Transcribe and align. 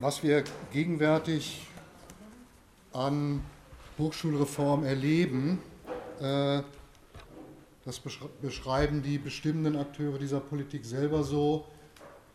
Was 0.00 0.22
wir 0.22 0.44
gegenwärtig 0.72 1.66
an 2.92 3.42
Hochschulreform 3.98 4.84
erleben, 4.84 5.58
äh, 6.20 6.62
das 7.84 8.00
beschreiben 8.40 9.02
die 9.02 9.18
bestimmenden 9.18 9.74
Akteure 9.74 10.20
dieser 10.20 10.38
Politik 10.38 10.84
selber 10.84 11.24
so, 11.24 11.64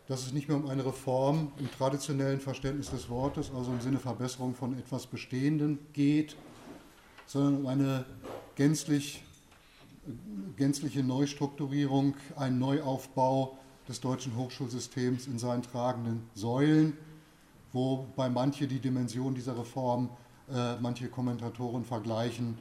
dass 0.09 0.25
es 0.25 0.33
nicht 0.33 0.49
mehr 0.49 0.57
um 0.57 0.67
eine 0.67 0.85
Reform 0.85 1.53
im 1.57 1.71
traditionellen 1.71 2.41
Verständnis 2.41 2.89
des 2.89 3.07
Wortes, 3.07 3.49
also 3.55 3.71
im 3.71 3.79
Sinne 3.79 3.99
Verbesserung 3.99 4.55
von 4.55 4.77
etwas 4.77 5.07
Bestehenden 5.07 5.79
geht, 5.93 6.35
sondern 7.27 7.61
um 7.61 7.67
eine 7.67 8.03
gänzlich, 8.55 9.23
gänzliche 10.57 11.01
Neustrukturierung, 11.01 12.15
einen 12.35 12.59
Neuaufbau 12.59 13.57
des 13.87 14.01
deutschen 14.01 14.35
Hochschulsystems 14.35 15.27
in 15.27 15.39
seinen 15.39 15.61
tragenden 15.63 16.27
Säulen 16.35 16.97
wobei 17.73 18.29
manche 18.29 18.67
die 18.67 18.79
Dimension 18.79 19.35
dieser 19.35 19.57
Reform, 19.57 20.09
äh, 20.49 20.75
manche 20.79 21.09
Kommentatoren 21.09 21.83
vergleichen 21.83 22.57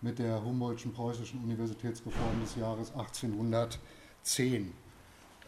mit 0.00 0.18
der 0.18 0.42
Humboldtschen 0.42 0.92
preußischen 0.92 1.42
Universitätsreform 1.42 2.40
des 2.40 2.56
Jahres 2.56 2.92
1810. 2.92 4.72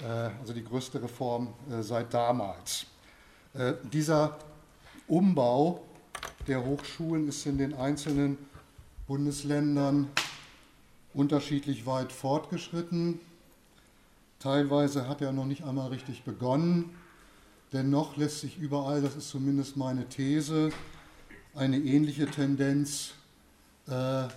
Äh, 0.03 0.07
also 0.07 0.53
die 0.53 0.65
größte 0.65 1.03
Reform 1.03 1.49
äh, 1.71 1.83
seit 1.83 2.13
damals. 2.13 2.87
Äh, 3.55 3.75
dieser 3.93 4.39
Umbau 5.07 5.83
der 6.47 6.65
Hochschulen 6.65 7.29
ist 7.29 7.47
in 7.47 7.59
den 7.59 7.75
einzelnen 7.75 8.39
Bundesländern 9.07 10.09
unterschiedlich 11.13 11.87
weit 11.87 12.13
fortgeschritten. 12.13 13.21
Teilweise 14.39 15.09
hat 15.09 15.21
er 15.21 15.33
noch 15.33 15.47
nicht 15.47 15.65
einmal 15.65 15.89
richtig 15.89 16.25
begonnen. 16.25 16.97
Dennoch 17.75 18.17
lässt 18.17 18.41
sich 18.41 18.57
überall, 18.57 19.03
das 19.03 19.17
ist 19.17 19.31
zumindest 19.31 19.77
meine 19.77 20.09
These, 20.09 20.71
eine 21.57 21.77
ähnliche 21.77 22.27
Tendenz 22.27 23.15
äh, 23.89 24.29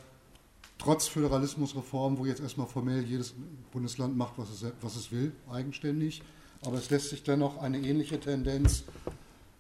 trotz 0.80 1.08
Föderalismusreform, 1.08 2.18
wo 2.18 2.26
jetzt 2.26 2.42
erstmal 2.42 2.66
formell 2.66 3.04
jedes 3.04 3.36
Bundesland 3.72 4.18
macht, 4.18 4.40
was 4.40 4.50
es, 4.50 4.66
was 4.82 4.96
es 4.96 5.12
will, 5.12 5.34
eigenständig, 5.52 6.24
aber 6.66 6.78
es 6.78 6.90
lässt 6.90 7.12
sich 7.12 7.22
dennoch 7.22 7.62
eine 7.62 7.80
ähnliche 7.80 8.20
Tendenz 8.20 8.86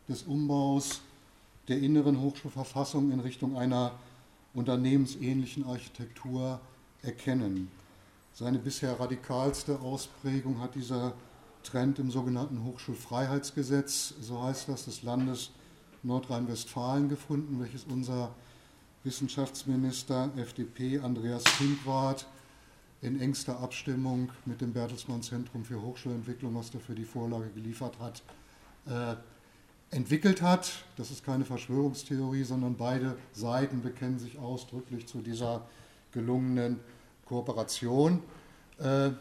des 0.07 0.23
Umbaus 0.23 1.01
der 1.67 1.77
inneren 1.77 2.19
Hochschulverfassung 2.19 3.11
in 3.11 3.19
Richtung 3.19 3.57
einer 3.57 3.91
unternehmensähnlichen 4.55 5.65
Architektur 5.65 6.59
erkennen. 7.03 7.69
Seine 8.33 8.57
bisher 8.57 8.99
radikalste 8.99 9.79
Ausprägung 9.81 10.61
hat 10.61 10.73
dieser 10.73 11.13
Trend 11.67 11.99
im 11.99 12.11
sogenannten 12.11 12.63
Hochschulfreiheitsgesetz, 12.63 14.13
so 14.21 14.41
heißt 14.41 14.69
das, 14.69 14.85
des 14.85 15.03
Landes 15.03 15.51
Nordrhein-Westfalen 16.03 17.09
gefunden, 17.09 17.59
welches 17.59 17.83
unser 17.83 18.33
Wissenschaftsminister 19.03 20.31
FDP 20.37 20.99
Andreas 20.99 21.43
Pinkwart 21.57 22.25
in 23.01 23.19
engster 23.19 23.59
Abstimmung 23.59 24.29
mit 24.45 24.61
dem 24.61 24.71
Bertelsmann 24.71 25.21
Zentrum 25.21 25.65
für 25.65 25.81
Hochschulentwicklung, 25.81 26.55
was 26.55 26.71
dafür 26.71 26.95
die 26.95 27.05
Vorlage 27.05 27.49
geliefert 27.49 27.99
hat, 27.99 28.23
äh, 28.85 29.15
entwickelt 29.95 30.41
hat. 30.41 30.85
Das 30.95 31.11
ist 31.11 31.25
keine 31.25 31.43
Verschwörungstheorie, 31.43 32.43
sondern 32.43 32.75
beide 32.75 33.17
Seiten 33.33 33.81
bekennen 33.81 34.19
sich 34.19 34.37
ausdrücklich 34.37 35.05
zu 35.07 35.21
dieser 35.21 35.67
gelungenen 36.11 36.79
Kooperation. 37.25 38.21
Äh, 38.79 39.11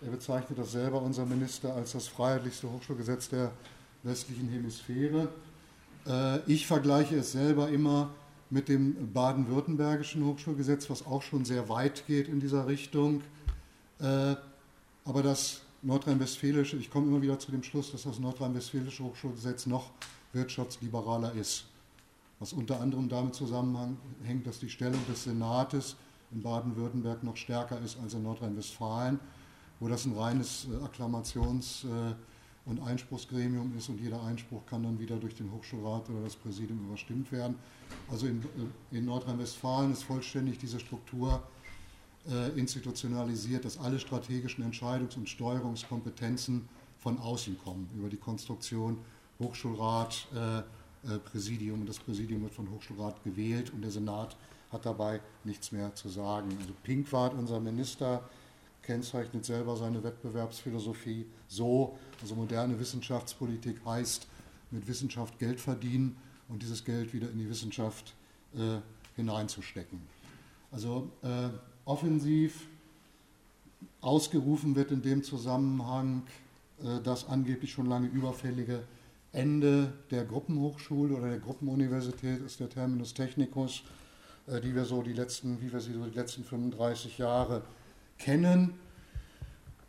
er 0.00 0.10
bezeichnet 0.10 0.58
das 0.58 0.72
selber, 0.72 1.02
unser 1.02 1.26
Minister, 1.26 1.74
als 1.74 1.92
das 1.92 2.06
freiheitlichste 2.06 2.70
Hochschulgesetz 2.70 3.28
der 3.28 3.50
westlichen 4.02 4.48
Hemisphäre. 4.48 5.28
Äh, 6.06 6.38
ich 6.46 6.66
vergleiche 6.66 7.16
es 7.16 7.32
selber 7.32 7.68
immer 7.68 8.10
mit 8.50 8.68
dem 8.68 9.12
baden-württembergischen 9.12 10.24
Hochschulgesetz, 10.24 10.88
was 10.88 11.04
auch 11.04 11.22
schon 11.22 11.44
sehr 11.44 11.68
weit 11.68 12.06
geht 12.06 12.28
in 12.28 12.40
dieser 12.40 12.66
Richtung. 12.66 13.22
Äh, 14.00 14.36
aber 15.04 15.22
das 15.22 15.62
nordrhein-westfälische, 15.82 16.76
ich 16.76 16.90
komme 16.90 17.08
immer 17.08 17.22
wieder 17.22 17.38
zu 17.38 17.50
dem 17.50 17.62
Schluss, 17.62 17.92
dass 17.92 18.04
das 18.04 18.18
nordrhein-westfälische 18.18 19.02
Hochschulgesetz 19.04 19.66
noch 19.66 19.90
wirtschaftsliberaler 20.32 21.32
ist. 21.34 21.64
Was 22.38 22.52
unter 22.52 22.80
anderem 22.80 23.08
damit 23.08 23.34
zusammenhängt, 23.34 24.46
dass 24.46 24.60
die 24.60 24.70
Stellung 24.70 25.00
des 25.08 25.24
Senates 25.24 25.96
in 26.30 26.42
Baden-Württemberg 26.42 27.24
noch 27.24 27.36
stärker 27.36 27.80
ist 27.80 27.98
als 28.00 28.14
in 28.14 28.22
Nordrhein-Westfalen 28.22 29.18
wo 29.80 29.88
das 29.88 30.04
ein 30.06 30.16
reines 30.16 30.66
äh, 30.66 30.84
Akklamations- 30.84 31.84
äh, 31.84 32.14
und 32.68 32.82
Einspruchsgremium 32.82 33.72
ist 33.78 33.88
und 33.88 33.98
jeder 33.98 34.22
Einspruch 34.22 34.66
kann 34.66 34.82
dann 34.82 34.98
wieder 35.00 35.16
durch 35.16 35.34
den 35.34 35.50
Hochschulrat 35.50 36.10
oder 36.10 36.22
das 36.22 36.36
Präsidium 36.36 36.84
überstimmt 36.86 37.32
werden. 37.32 37.56
Also 38.10 38.26
in, 38.26 38.42
äh, 38.92 38.96
in 38.98 39.06
Nordrhein-Westfalen 39.06 39.92
ist 39.92 40.02
vollständig 40.02 40.58
diese 40.58 40.78
Struktur 40.78 41.42
äh, 42.28 42.50
institutionalisiert, 42.58 43.64
dass 43.64 43.78
alle 43.78 43.98
strategischen 43.98 44.64
Entscheidungs- 44.70 45.16
und 45.16 45.28
Steuerungskompetenzen 45.28 46.68
von 46.98 47.18
außen 47.18 47.56
kommen, 47.58 47.88
über 47.96 48.08
die 48.08 48.16
Konstruktion 48.16 48.98
Hochschulrat, 49.38 50.26
äh, 50.34 50.58
äh, 50.58 51.18
Präsidium. 51.18 51.86
Das 51.86 51.98
Präsidium 51.98 52.42
wird 52.42 52.52
von 52.52 52.70
Hochschulrat 52.70 53.22
gewählt 53.24 53.72
und 53.72 53.82
der 53.82 53.90
Senat 53.92 54.36
hat 54.70 54.84
dabei 54.84 55.20
nichts 55.44 55.72
mehr 55.72 55.94
zu 55.94 56.08
sagen. 56.08 56.48
Also 56.60 56.74
Pinkwart, 56.82 57.32
unser 57.34 57.60
Minister, 57.60 58.28
kennzeichnet 58.88 59.44
selber 59.44 59.76
seine 59.76 60.02
Wettbewerbsphilosophie 60.02 61.26
so. 61.46 61.98
Also 62.22 62.34
moderne 62.34 62.80
Wissenschaftspolitik 62.80 63.84
heißt, 63.84 64.26
mit 64.70 64.88
Wissenschaft 64.88 65.38
Geld 65.38 65.60
verdienen 65.60 66.16
und 66.48 66.62
dieses 66.62 66.86
Geld 66.86 67.12
wieder 67.12 67.30
in 67.30 67.38
die 67.38 67.50
Wissenschaft 67.50 68.14
äh, 68.54 68.78
hineinzustecken. 69.14 70.00
Also 70.72 71.10
äh, 71.22 71.50
offensiv 71.84 72.66
ausgerufen 74.00 74.74
wird 74.74 74.90
in 74.90 75.02
dem 75.02 75.22
Zusammenhang 75.22 76.22
äh, 76.82 77.02
das 77.04 77.28
angeblich 77.28 77.72
schon 77.72 77.86
lange 77.86 78.06
überfällige 78.06 78.84
Ende 79.32 79.92
der 80.10 80.24
Gruppenhochschule 80.24 81.14
oder 81.14 81.28
der 81.28 81.40
Gruppenuniversität 81.40 82.40
ist 82.40 82.58
der 82.60 82.70
Terminus 82.70 83.12
technicus, 83.12 83.82
äh, 84.46 84.62
die 84.62 84.74
wir 84.74 84.86
so 84.86 85.02
die 85.02 85.12
letzten, 85.12 85.60
wie 85.60 85.70
wir 85.70 85.80
sie 85.80 85.92
so 85.92 86.06
die 86.06 86.16
letzten 86.16 86.42
35 86.42 87.18
Jahre 87.18 87.60
kennen. 88.18 88.74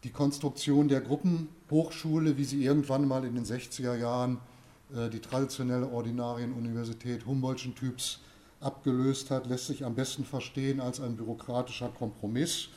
Die 0.04 0.12
Konstruktion 0.12 0.88
der 0.88 1.02
Gruppenhochschule, 1.02 2.38
wie 2.38 2.46
sie 2.46 2.64
irgendwann 2.64 3.08
mal 3.08 3.26
in 3.26 3.36
den 3.36 3.46
60er 3.46 3.96
Jahren 3.96 4.40
äh, 4.96 5.10
die 5.10 5.20
traditionelle 5.20 5.90
Ordinarienuniversität 5.90 7.26
Humboldtschen 7.26 7.76
Typs 7.76 8.22
abgelöst 8.62 9.32
hat, 9.32 9.48
lässt 9.48 9.68
sich 9.68 9.86
am 9.86 9.96
besten 9.96 10.26
verstehen 10.26 10.80
als 10.80 11.00
ein 11.00 11.16
bürokratischer 11.16 11.90
Kompromiss, 11.90 12.70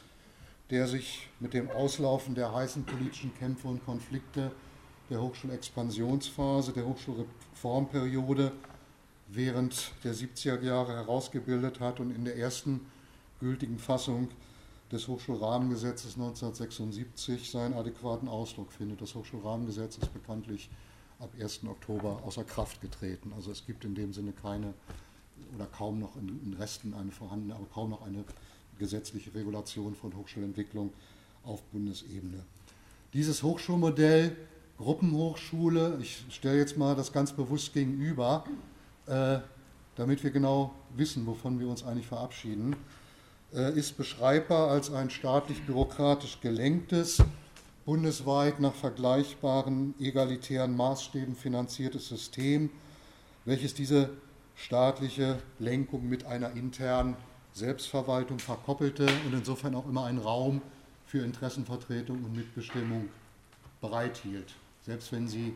der 0.71 0.89
sich 0.89 1.29
mit 1.39 1.55
dem 1.55 1.71
Auslaufen 1.71 2.35
der 2.35 2.53
heißen 2.53 2.85
politischen 2.85 3.35
Kämpfe 3.35 3.69
und 3.69 3.85
Konflikte 3.85 4.53
der 5.11 5.21
Hochschulexpansionsphase, 5.21 6.73
der 6.73 6.87
Hochschulreformperiode 6.87 8.53
während 9.29 9.93
der 10.05 10.15
70er 10.15 10.63
Jahre 10.63 10.95
herausgebildet 10.95 11.81
hat 11.81 12.01
und 12.01 12.15
in 12.15 12.25
der 12.25 12.37
ersten 12.37 12.81
gültigen 13.41 13.79
Fassung 13.79 14.29
des 14.93 15.09
Hochschulrahmengesetzes 15.09 16.15
1976 16.15 17.51
seinen 17.51 17.75
adäquaten 17.75 18.29
Ausdruck 18.29 18.71
findet. 18.73 19.01
Das 19.01 19.15
Hochschulrahmengesetz 19.15 19.97
ist 19.97 20.13
bekanntlich 20.13 20.69
ab 21.19 21.31
1. 21.41 21.65
Oktober 21.65 22.23
außer 22.25 22.45
Kraft 22.45 22.81
getreten. 22.83 23.33
Also 23.35 23.51
es 23.51 23.65
gibt 23.65 23.85
in 23.85 23.95
dem 23.95 24.13
Sinne 24.13 24.33
keine 24.33 24.75
oder 25.55 25.67
kaum 25.67 25.99
noch 25.99 26.17
in, 26.17 26.55
Resten 26.59 26.95
eine 26.95 27.11
vorhandene, 27.11 27.55
aber 27.55 27.65
kaum 27.73 27.91
noch 27.91 28.03
eine 28.03 28.25
gesetzliche 28.79 29.35
Regulation 29.35 29.95
von 29.95 30.15
Hochschulentwicklung 30.15 30.93
auf 31.45 31.63
Bundesebene. 31.65 32.45
Dieses 33.15 33.43
Hochschulmodell 33.43 34.37
Gruppenhochschule, 34.79 35.99
ich 36.01 36.25
stelle 36.31 36.59
jetzt 36.59 36.77
mal 36.77 36.95
das 36.97 37.13
ganz 37.13 37.33
bewusst 37.33 37.73
gegenüber, 37.73 38.45
äh, 39.07 39.39
damit 39.97 40.23
wir 40.25 40.31
genau 40.31 40.75
wissen, 40.97 41.27
wovon 41.27 41.61
wir 41.61 41.69
uns 41.69 41.85
eigentlich 41.85 42.07
verabschieden. 42.07 42.75
Äh, 43.55 43.79
ist 43.79 43.99
beschreibbar 43.99 44.71
als 44.71 44.91
ein 44.91 45.11
staatlich-bürokratisch 45.11 46.41
gelenktes, 46.41 47.23
bundesweit 47.85 48.61
nach 48.61 48.73
vergleichbaren 48.73 49.95
egalitären 50.01 50.75
Maßstäben 50.75 51.37
finanziertes 51.37 52.09
System, 52.09 52.71
welches 53.45 53.75
diese 53.75 54.09
staatliche 54.55 55.39
Lenkung 55.59 56.09
mit 56.09 56.25
einer 56.25 56.53
internen 56.53 57.15
Selbstverwaltung 57.53 58.39
verkoppelte 58.39 59.07
und 59.27 59.35
insofern 59.35 59.75
auch 59.75 59.87
immer 59.87 60.07
einen 60.07 60.19
Raum 60.19 60.63
für 61.05 61.23
Interessenvertretung 61.23 62.25
und 62.25 62.35
Mitbestimmung 62.35 63.11
bereithielt, 63.83 64.55
selbst 64.81 65.13
wenn 65.13 65.29
sie, 65.29 65.53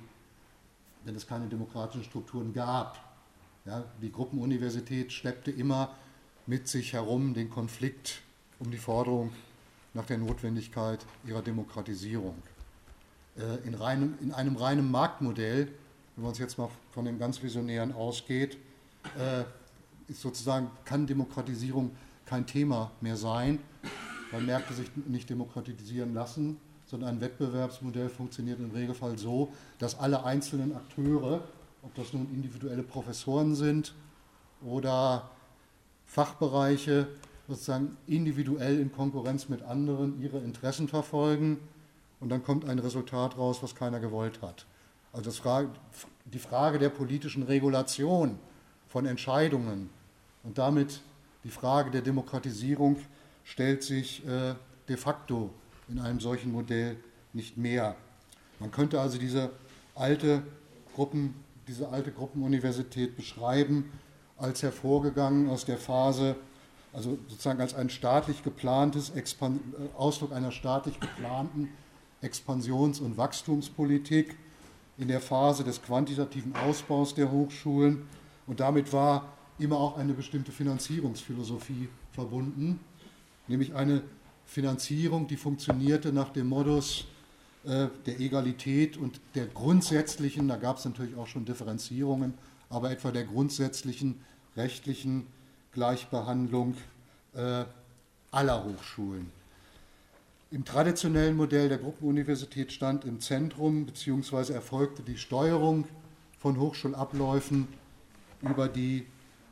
wenn 1.04 1.14
es 1.14 1.26
keine 1.26 1.46
demokratischen 1.46 2.04
Strukturen 2.04 2.52
gab. 2.52 3.00
Ja, 3.64 3.84
die 4.02 4.12
Gruppenuniversität 4.12 5.12
schleppte 5.12 5.50
immer 5.50 5.94
mit 6.46 6.69
sich 6.69 6.93
herum 6.93 7.34
den 7.34 7.50
Konflikt 7.50 8.22
um 8.58 8.70
die 8.70 8.78
Forderung 8.78 9.32
nach 9.94 10.06
der 10.06 10.19
Notwendigkeit 10.19 11.04
ihrer 11.26 11.43
Demokratisierung. 11.43 12.37
Äh, 13.37 13.66
in, 13.66 13.75
reinem, 13.75 14.14
in 14.20 14.32
einem 14.32 14.56
reinen 14.56 14.90
Marktmodell 14.90 15.69
wenn 16.16 16.22
man 16.22 16.31
uns 16.31 16.38
jetzt 16.38 16.56
mal 16.56 16.70
von 16.93 17.04
dem 17.04 17.19
ganz 17.19 17.43
Visionären 17.43 17.93
ausgeht, 17.93 18.56
äh, 19.19 19.44
ist 20.08 20.22
sozusagen, 20.22 20.70
kann 20.84 21.06
Demokratisierung 21.06 21.90
kein 22.25 22.46
Thema 22.46 22.90
mehr 23.02 23.16
sein, 23.16 23.58
weil 24.31 24.40
Märkte 24.40 24.72
sich 24.72 24.90
nicht 25.06 25.28
demokratisieren 25.28 26.14
lassen, 26.14 26.58
sondern 26.87 27.10
ein 27.10 27.20
Wettbewerbsmodell 27.20 28.08
funktioniert 28.08 28.60
im 28.60 28.70
Regelfall 28.70 29.19
so, 29.19 29.52
dass 29.78 29.99
alle 29.99 30.25
einzelnen 30.25 30.75
Akteure, 30.75 31.44
ob 31.82 31.94
das 31.94 32.14
nun 32.14 32.32
individuelle 32.32 32.82
Professoren 32.82 33.54
sind 33.54 33.94
oder 34.64 35.31
Fachbereiche, 36.06 37.08
sozusagen 37.49 37.97
individuell 38.06 38.81
in 38.81 38.93
Konkurrenz 38.93 39.49
mit 39.49 39.62
anderen 39.62 40.20
ihre 40.20 40.38
Interessen 40.38 40.88
verfolgen 40.88 41.58
und 42.20 42.31
dann 42.31 42.43
kommt 42.43 42.69
ein 42.69 42.79
Resultat 42.79 43.37
raus, 43.37 43.58
was 43.62 43.75
keiner 43.75 44.00
gewollt 44.00 44.41
hat. 44.43 44.67
Also 45.12 45.31
Frage, 45.31 45.69
die 46.25 46.38
Frage 46.38 46.79
der 46.79 46.88
politischen 46.88 47.43
Regulation 47.43 48.38
von 48.88 49.06
Entscheidungen 49.06 49.91
und 50.43 50.58
damit 50.58 51.00
die 51.44 51.50
Frage 51.50 51.91
der 51.91 52.03
Demokratisierung 52.03 52.97
stellt 53.44 53.82
sich 53.82 54.26
äh, 54.26 54.55
de 54.88 54.97
facto 54.97 55.50
in 55.88 55.99
einem 55.99 56.20
solchen 56.20 56.52
Modell 56.52 56.97
nicht 57.32 57.56
mehr. 57.56 57.94
Man 58.59 58.70
könnte 58.70 59.00
also 59.00 59.19
diese 59.19 59.50
alte, 59.94 60.43
Gruppen, 60.94 61.35
diese 61.69 61.88
alte 61.88 62.11
Gruppenuniversität 62.11 63.17
beschreiben 63.17 63.93
als 64.38 64.62
hervorgegangen 64.62 65.49
aus 65.49 65.65
der 65.65 65.79
Phase, 65.79 66.37
also 66.93 67.19
sozusagen 67.29 67.61
als 67.61 67.75
ein 67.75 67.91
staatlich 67.91 68.43
geplantes, 68.43 69.11
Expan 69.11 69.61
äh, 69.79 69.97
Ausdruck 69.97 70.33
einer 70.33 70.53
staatlich 70.53 71.00
geplanten 71.00 71.69
Expansions- 72.23 73.00
und 73.00 73.17
Wachstumspolitik 73.17 74.37
in 74.99 75.09
der 75.09 75.21
Phase 75.21 75.65
des 75.65 75.83
quantitativen 75.83 76.55
Ausbaus 76.56 77.15
der 77.15 77.31
Hochschulen. 77.31 78.06
Und 78.47 78.61
damit 78.61 78.93
war 78.93 79.33
immer 79.59 79.79
auch 79.79 79.97
eine 79.99 80.15
bestimmte 80.15 80.53
Finanzierungsphilosophie 80.53 81.88
verbunden, 82.12 82.81
nämlich 83.49 83.75
eine 83.75 84.03
Finanzierung, 84.47 85.27
die 85.27 85.37
funktionierte 85.37 86.12
nach 86.12 86.31
dem 86.31 86.49
Modus 86.49 87.06
äh, 87.65 87.88
der 88.06 88.21
Egalität 88.21 88.97
und 88.97 89.21
der 89.35 89.47
grundsätzlichen, 89.47 90.49
da 90.49 90.56
gab 90.56 90.79
es 90.79 90.85
natürlich 90.85 91.17
auch 91.17 91.27
schon 91.27 91.44
Differenzierungen, 91.44 92.35
aber 92.68 92.90
etwa 92.90 93.10
der 93.12 93.24
grundsätzlichen 93.24 94.20
rechtlichen 94.56 95.26
Gleichbehandlung 95.72 96.76
äh, 97.34 97.64
aller 98.30 98.64
Hochschulen. 98.64 99.30
Im 100.50 100.64
traditionellen 100.64 101.36
Modell 101.36 101.68
der 101.68 101.78
Gruppenuniversität 101.78 102.72
stand 102.72 103.04
im 103.04 103.20
Zentrum 103.20 103.84
bzw. 103.84 104.52
erfolgte 104.52 105.02
die 105.02 105.18
Steuerung 105.18 105.86
von 106.38 106.58
Hochschulabläufen 106.58 107.68
über 108.42 108.68
die 108.68 109.06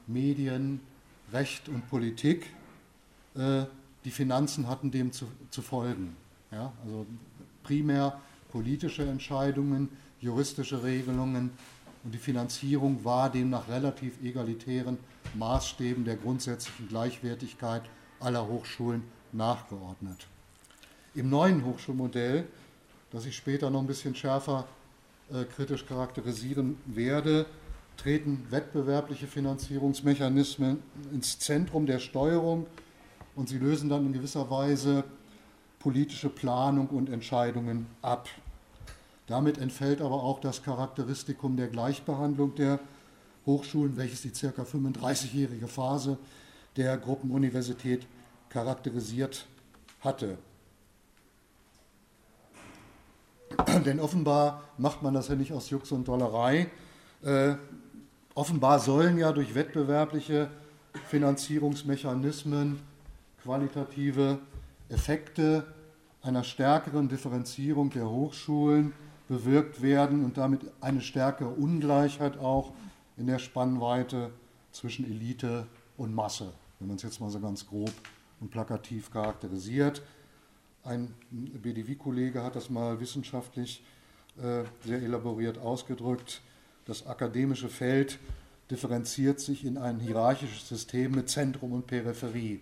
Medien, 0.06 0.80
Recht 1.32 1.68
und 1.68 1.88
Politik. 1.90 2.46
Äh, 3.34 3.64
die 4.04 4.10
Finanzen 4.10 4.68
hatten 4.68 4.90
dem 4.90 5.12
zu, 5.12 5.26
zu 5.50 5.62
folgen. 5.62 6.16
Ja, 6.52 6.72
also 6.84 7.06
primär 7.62 8.20
politische 8.52 9.02
Entscheidungen, 9.02 9.88
juristische 10.20 10.82
Regelungen 10.84 11.50
und 12.04 12.14
die 12.14 12.18
Finanzierung 12.18 13.04
war 13.04 13.30
dem 13.30 13.50
nach 13.50 13.68
relativ 13.68 14.22
egalitären 14.22 14.98
Maßstäben 15.34 16.04
der 16.04 16.16
grundsätzlichen 16.16 16.88
Gleichwertigkeit 16.88 17.82
aller 18.20 18.46
Hochschulen 18.46 19.02
nachgeordnet. 19.32 20.26
Im 21.14 21.30
neuen 21.30 21.64
Hochschulmodell, 21.64 22.46
das 23.10 23.24
ich 23.26 23.36
später 23.36 23.70
noch 23.70 23.80
ein 23.80 23.86
bisschen 23.86 24.14
schärfer 24.14 24.66
äh, 25.32 25.44
kritisch 25.44 25.86
charakterisieren 25.86 26.76
werde, 26.86 27.46
treten 27.96 28.46
wettbewerbliche 28.50 29.26
Finanzierungsmechanismen 29.26 30.82
ins 31.12 31.38
Zentrum 31.38 31.86
der 31.86 32.00
Steuerung 32.00 32.66
und 33.34 33.48
sie 33.48 33.58
lösen 33.58 33.88
dann 33.88 34.06
in 34.06 34.12
gewisser 34.12 34.50
Weise 34.50 35.04
politische 35.78 36.28
Planung 36.28 36.88
und 36.88 37.08
Entscheidungen 37.08 37.86
ab. 38.02 38.28
Damit 39.26 39.58
entfällt 39.58 40.00
aber 40.00 40.22
auch 40.22 40.40
das 40.40 40.62
Charakteristikum 40.62 41.56
der 41.56 41.68
Gleichbehandlung 41.68 42.54
der 42.54 42.78
Hochschulen, 43.46 43.96
welches 43.96 44.22
die 44.22 44.30
ca. 44.30 44.62
35-jährige 44.62 45.68
Phase 45.68 46.18
der 46.76 46.96
Gruppenuniversität 46.98 48.06
charakterisiert 48.48 49.46
hatte. 50.00 50.38
Denn 53.86 54.00
offenbar 54.00 54.64
macht 54.78 55.02
man 55.02 55.14
das 55.14 55.28
ja 55.28 55.36
nicht 55.36 55.52
aus 55.52 55.70
Jux 55.70 55.92
und 55.92 56.08
Dollerei. 56.08 56.70
Äh, 57.22 57.54
offenbar 58.34 58.80
sollen 58.80 59.18
ja 59.18 59.32
durch 59.32 59.54
wettbewerbliche 59.54 60.50
Finanzierungsmechanismen 61.08 62.80
qualitative 63.42 64.38
Effekte 64.88 65.64
einer 66.22 66.44
stärkeren 66.44 67.08
Differenzierung 67.08 67.90
der 67.90 68.08
Hochschulen 68.08 68.92
bewirkt 69.34 69.82
werden 69.82 70.24
und 70.24 70.36
damit 70.36 70.60
eine 70.80 71.00
stärkere 71.00 71.48
Ungleichheit 71.48 72.38
auch 72.38 72.72
in 73.16 73.26
der 73.26 73.40
Spannweite 73.40 74.30
zwischen 74.70 75.04
Elite 75.04 75.66
und 75.96 76.14
Masse, 76.14 76.52
wenn 76.78 76.86
man 76.86 76.96
es 76.96 77.02
jetzt 77.02 77.20
mal 77.20 77.30
so 77.30 77.40
ganz 77.40 77.66
grob 77.66 77.92
und 78.40 78.52
plakativ 78.52 79.10
charakterisiert. 79.10 80.02
Ein 80.84 81.14
BDW-Kollege 81.30 82.44
hat 82.44 82.54
das 82.54 82.70
mal 82.70 83.00
wissenschaftlich 83.00 83.84
äh, 84.36 84.62
sehr 84.84 85.02
elaboriert 85.02 85.58
ausgedrückt. 85.58 86.40
Das 86.84 87.06
akademische 87.06 87.68
Feld 87.68 88.20
differenziert 88.70 89.40
sich 89.40 89.64
in 89.64 89.78
ein 89.78 89.98
hierarchisches 89.98 90.68
System 90.68 91.12
mit 91.12 91.28
Zentrum 91.28 91.72
und 91.72 91.88
Peripherie. 91.88 92.60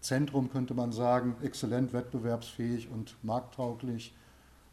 Zentrum 0.00 0.50
könnte 0.50 0.74
man 0.74 0.90
sagen, 0.90 1.36
exzellent 1.42 1.92
wettbewerbsfähig 1.92 2.88
und 2.90 3.16
markttauglich. 3.22 4.14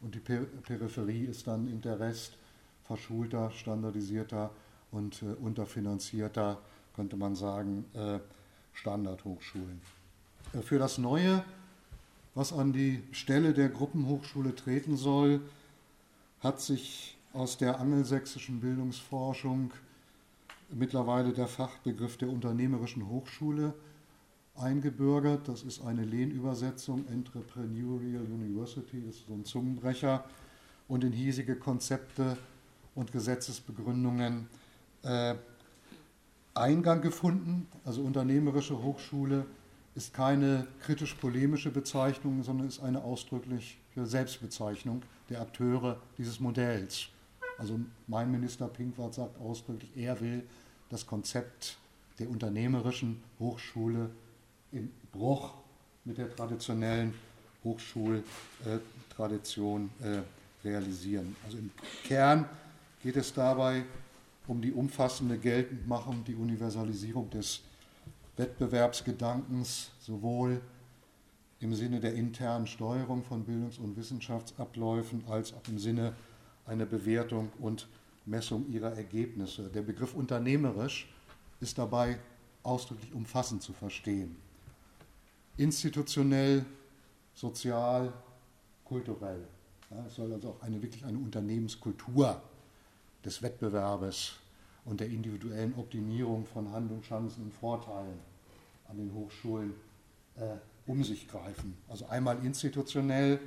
Und 0.00 0.14
die 0.14 0.20
Peripherie 0.20 1.24
ist 1.24 1.46
dann 1.46 1.68
in 1.68 1.80
der 1.80 1.98
Rest 1.98 2.36
verschulter, 2.84 3.50
standardisierter 3.50 4.50
und 4.92 5.22
äh, 5.22 5.26
unterfinanzierter, 5.42 6.58
könnte 6.94 7.16
man 7.16 7.34
sagen, 7.34 7.84
äh, 7.94 8.18
Standardhochschulen. 8.72 9.80
Äh, 10.54 10.62
für 10.62 10.78
das 10.78 10.98
Neue 10.98 11.44
was 12.38 12.52
an 12.52 12.72
die 12.72 13.02
Stelle 13.10 13.52
der 13.52 13.68
Gruppenhochschule 13.68 14.54
treten 14.54 14.96
soll, 14.96 15.40
hat 16.38 16.60
sich 16.60 17.16
aus 17.32 17.58
der 17.58 17.80
angelsächsischen 17.80 18.60
Bildungsforschung 18.60 19.72
mittlerweile 20.70 21.32
der 21.32 21.48
Fachbegriff 21.48 22.16
der 22.16 22.28
unternehmerischen 22.28 23.08
Hochschule 23.08 23.74
eingebürgert. 24.58 25.48
Das 25.48 25.62
ist 25.62 25.82
eine 25.82 26.04
Lehnübersetzung, 26.04 27.06
Entrepreneurial 27.08 28.24
University, 28.24 29.02
das 29.06 29.16
ist 29.16 29.26
so 29.26 29.34
ein 29.34 29.44
Zungenbrecher, 29.44 30.24
und 30.88 31.04
in 31.04 31.12
hiesige 31.12 31.56
Konzepte 31.56 32.36
und 32.94 33.12
Gesetzesbegründungen 33.12 34.48
äh, 35.02 35.34
Eingang 36.54 37.00
gefunden. 37.00 37.68
Also 37.84 38.02
unternehmerische 38.02 38.82
Hochschule 38.82 39.46
ist 39.94 40.14
keine 40.14 40.66
kritisch-polemische 40.80 41.70
Bezeichnung, 41.70 42.42
sondern 42.42 42.68
ist 42.68 42.80
eine 42.80 43.02
ausdrückliche 43.02 43.76
Selbstbezeichnung 43.96 45.02
der 45.28 45.40
Akteure 45.40 46.00
dieses 46.16 46.40
Modells. 46.40 47.08
Also 47.58 47.78
mein 48.06 48.30
Minister 48.30 48.68
Pinkwart 48.68 49.14
sagt 49.14 49.40
ausdrücklich, 49.40 49.90
er 49.96 50.20
will 50.20 50.44
das 50.88 51.06
Konzept 51.06 51.78
der 52.18 52.30
unternehmerischen 52.30 53.22
Hochschule 53.38 54.10
im 54.72 54.90
Bruch 55.12 55.52
mit 56.04 56.18
der 56.18 56.34
traditionellen 56.34 57.14
Hochschultradition 57.64 59.90
äh, 60.02 60.18
realisieren. 60.66 61.36
Also 61.44 61.58
im 61.58 61.70
Kern 62.04 62.48
geht 63.02 63.16
es 63.16 63.32
dabei 63.32 63.84
um 64.46 64.60
die 64.62 64.72
umfassende 64.72 65.38
Geltendmachung, 65.38 66.24
die 66.24 66.34
Universalisierung 66.34 67.30
des 67.30 67.60
Wettbewerbsgedankens 68.36 69.90
sowohl 70.00 70.60
im 71.60 71.74
Sinne 71.74 72.00
der 72.00 72.14
internen 72.14 72.66
Steuerung 72.66 73.24
von 73.24 73.44
Bildungs- 73.44 73.78
und 73.78 73.96
Wissenschaftsabläufen 73.96 75.24
als 75.28 75.52
auch 75.52 75.68
im 75.68 75.78
Sinne 75.78 76.14
einer 76.66 76.86
Bewertung 76.86 77.50
und 77.58 77.88
Messung 78.26 78.70
ihrer 78.70 78.92
Ergebnisse. 78.92 79.68
Der 79.68 79.82
Begriff 79.82 80.14
unternehmerisch 80.14 81.08
ist 81.60 81.78
dabei 81.78 82.18
ausdrücklich 82.62 83.12
umfassend 83.12 83.62
zu 83.62 83.72
verstehen. 83.72 84.36
Institutionell, 85.58 86.64
sozial, 87.34 88.12
kulturell. 88.84 89.46
Es 90.06 90.14
soll 90.16 90.32
also 90.32 90.50
auch 90.50 90.62
eine, 90.62 90.80
wirklich 90.82 91.04
eine 91.04 91.18
Unternehmenskultur 91.18 92.40
des 93.24 93.42
Wettbewerbes 93.42 94.34
und 94.84 95.00
der 95.00 95.08
individuellen 95.08 95.74
Optimierung 95.76 96.46
von 96.46 96.70
Handlungschancen 96.72 97.44
und 97.44 97.54
Vorteilen 97.54 98.18
an 98.88 98.96
den 98.96 99.12
Hochschulen 99.12 99.74
äh, 100.36 100.56
um 100.86 101.04
sich 101.04 101.28
greifen. 101.28 101.76
Also 101.88 102.06
einmal 102.06 102.44
institutionell, 102.44 103.38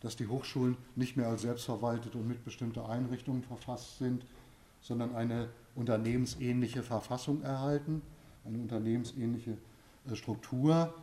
dass 0.00 0.16
die 0.16 0.26
Hochschulen 0.26 0.76
nicht 0.96 1.16
mehr 1.16 1.28
als 1.28 1.42
selbstverwaltete 1.42 2.16
und 2.16 2.28
mitbestimmte 2.28 2.86
Einrichtungen 2.86 3.42
verfasst 3.42 3.98
sind, 3.98 4.24
sondern 4.80 5.14
eine 5.14 5.50
unternehmensähnliche 5.74 6.82
Verfassung 6.82 7.42
erhalten, 7.42 8.00
eine 8.46 8.58
unternehmensähnliche 8.58 9.56
äh, 10.10 10.16
Struktur. 10.16 10.94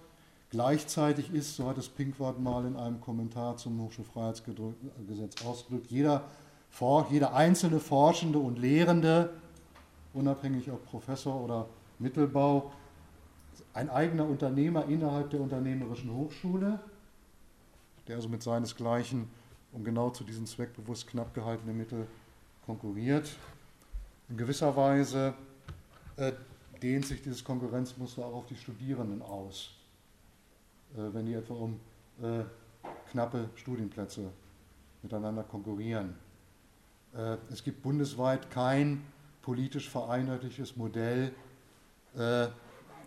Gleichzeitig 0.50 1.34
ist, 1.34 1.56
so 1.56 1.68
hat 1.68 1.78
es 1.78 1.90
Pinkwart 1.90 2.40
mal 2.40 2.66
in 2.66 2.78
einem 2.78 3.02
Kommentar 3.02 3.58
zum 3.58 3.82
Hochschulfreiheitsgesetz 3.82 5.46
ausgedrückt, 5.46 5.92
jeder, 5.92 6.24
jeder 7.10 7.34
einzelne 7.34 7.80
Forschende 7.80 8.40
und 8.40 8.58
Lehrende, 8.58 9.34
unabhängig 10.14 10.72
ob 10.72 10.86
Professor 10.86 11.42
oder 11.42 11.68
Mittelbau, 12.00 12.72
ein 13.74 13.90
eigener 13.90 14.26
Unternehmer 14.26 14.86
innerhalb 14.86 15.30
der 15.32 15.42
unternehmerischen 15.42 16.14
Hochschule, 16.14 16.80
der 18.08 18.16
also 18.16 18.30
mit 18.30 18.42
seinesgleichen 18.42 19.28
um 19.72 19.84
genau 19.84 20.10
zu 20.10 20.24
diesen 20.24 20.46
zweckbewusst 20.46 21.08
knapp 21.08 21.34
gehaltenen 21.34 21.78
Mitteln 21.78 22.08
konkurriert. 22.66 23.36
In 24.30 24.38
gewisser 24.38 24.76
Weise 24.76 25.34
äh, 26.16 26.32
dehnt 26.82 27.06
sich 27.06 27.22
dieses 27.22 27.44
Konkurrenzmuster 27.44 28.26
auch 28.26 28.36
auf 28.36 28.46
die 28.48 28.56
Studierenden 28.56 29.22
aus, 29.22 29.72
wenn 30.94 31.26
die 31.26 31.34
etwa 31.34 31.54
um 31.54 31.80
äh, 32.22 32.44
knappe 33.12 33.50
Studienplätze 33.56 34.32
miteinander 35.02 35.44
konkurrieren. 35.44 36.16
Äh, 37.16 37.38
es 37.52 37.64
gibt 37.64 37.82
bundesweit 37.82 38.50
kein 38.52 39.04
politisch 39.42 39.90
vereinheitliches 39.90 40.76
Modell 40.76 41.34
äh, 42.18 42.48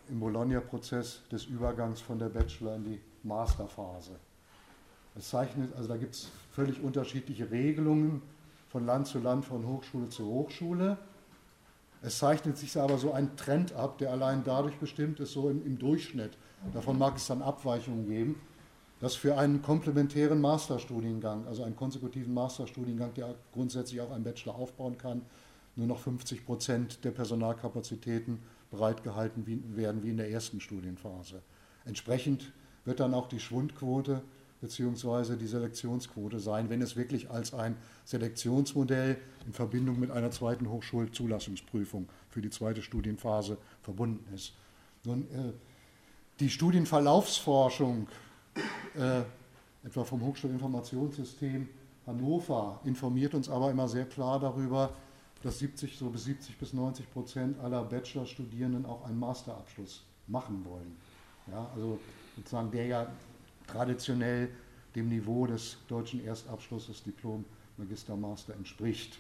im 0.09 0.21
Bologna-Prozess 0.21 1.23
des 1.31 1.45
Übergangs 1.45 2.01
von 2.01 2.19
der 2.19 2.29
Bachelor- 2.29 2.77
in 2.77 2.85
die 2.85 3.01
Masterphase. 3.23 4.17
Es 5.17 5.29
zeichnet, 5.29 5.75
also 5.77 5.89
da 5.89 5.97
gibt 5.97 6.15
es 6.15 6.29
völlig 6.53 6.81
unterschiedliche 6.83 7.51
Regelungen 7.51 8.23
von 8.69 8.87
Land 8.87 9.07
zu 9.07 9.19
Land, 9.19 9.45
von 9.45 9.67
Hochschule 9.67 10.09
zu 10.09 10.25
Hochschule. 10.25 10.97
Es 12.03 12.19
zeichnet 12.19 12.57
sich 12.57 12.77
aber 12.79 12.97
so 12.97 13.13
ein 13.13 13.37
Trend 13.37 13.75
ab, 13.75 13.99
der 13.99 14.11
allein 14.11 14.43
dadurch 14.45 14.77
bestimmt 14.77 15.21
ist, 15.21 15.33
so 15.33 15.51
im, 15.51 15.65
im 15.67 15.79
Durchschnitt. 15.79 16.39
Davon 16.73 16.99
mag 16.99 17.17
es 17.17 17.27
dann 17.27 17.43
Abweichungen 17.43 18.07
geben, 18.07 18.41
dass 19.01 19.15
für 19.15 19.39
einen 19.39 19.63
komplementären 19.63 20.41
Masterstudiengang, 20.41 21.47
also 21.47 21.63
einen 21.63 21.77
konsekutiven 21.77 22.35
Masterstudiengang, 22.35 23.15
der 23.15 23.35
grundsätzlich 23.53 24.01
auch 24.01 24.11
einen 24.11 24.25
Bachelor 24.25 24.57
aufbauen 24.57 24.99
kann, 24.99 25.23
nur 25.77 25.87
noch 25.87 25.99
50 25.99 26.45
Prozent 26.45 27.05
der 27.05 27.11
Personalkapazitäten 27.13 28.41
bereitgehalten 28.71 29.47
werden 29.75 30.03
wie 30.03 30.11
in 30.11 30.19
der 30.19 30.31
ersten 30.31 30.61
Studienphase. 30.61 31.43
Entsprechend 31.87 32.53
wird 32.85 33.01
dann 33.01 33.15
auch 33.15 33.29
die 33.29 33.41
Schwundquote 33.41 34.23
beziehungsweise 34.61 35.39
die 35.39 35.47
Selektionsquote 35.47 36.39
sein, 36.39 36.69
wenn 36.69 36.83
es 36.83 36.95
wirklich 36.95 37.31
als 37.31 37.55
ein 37.55 37.77
Selektionsmodell 38.05 39.17
in 39.47 39.53
Verbindung 39.55 39.99
mit 39.99 40.11
einer 40.11 40.31
zweiten 40.31 40.69
Hochschulzulassungsprüfung 40.69 42.09
für 42.29 42.43
die 42.43 42.51
zweite 42.51 42.83
Studienphase 42.83 43.57
verbunden 43.83 44.33
ist. 44.35 44.53
Nun, 45.05 45.23
äh, 45.31 45.53
die 46.41 46.49
Studienverlaufsforschung, 46.49 48.09
äh, 48.97 49.23
etwa 49.85 50.05
vom 50.05 50.23
Hochschulinformationssystem 50.23 51.69
Hannover, 52.07 52.81
informiert 52.85 53.35
uns 53.35 53.49
aber 53.49 53.71
immer 53.71 53.87
sehr 53.87 54.07
klar 54.07 54.41
darüber, 54.41 54.95
dass 55.43 55.59
70 55.59 55.99
so 55.99 56.09
bis 56.09 56.25
70 56.25 56.59
bis 56.59 56.73
90 56.73 57.11
Prozent 57.13 57.59
aller 57.61 57.85
Bachelorstudierenden 57.85 58.87
auch 58.87 59.05
einen 59.05 59.19
Masterabschluss 59.19 60.03
machen 60.27 60.65
wollen. 60.65 60.97
Ja, 61.47 61.71
also 61.75 61.99
sozusagen 62.37 62.71
der 62.71 62.87
ja 62.87 63.07
traditionell 63.67 64.51
dem 64.95 65.09
Niveau 65.09 65.47
des 65.47 65.77
deutschen 65.89 66.25
Erstabschlusses 66.25 67.03
Diplom, 67.03 67.45
Magister, 67.77 68.17
Master 68.17 68.55
entspricht. 68.55 69.19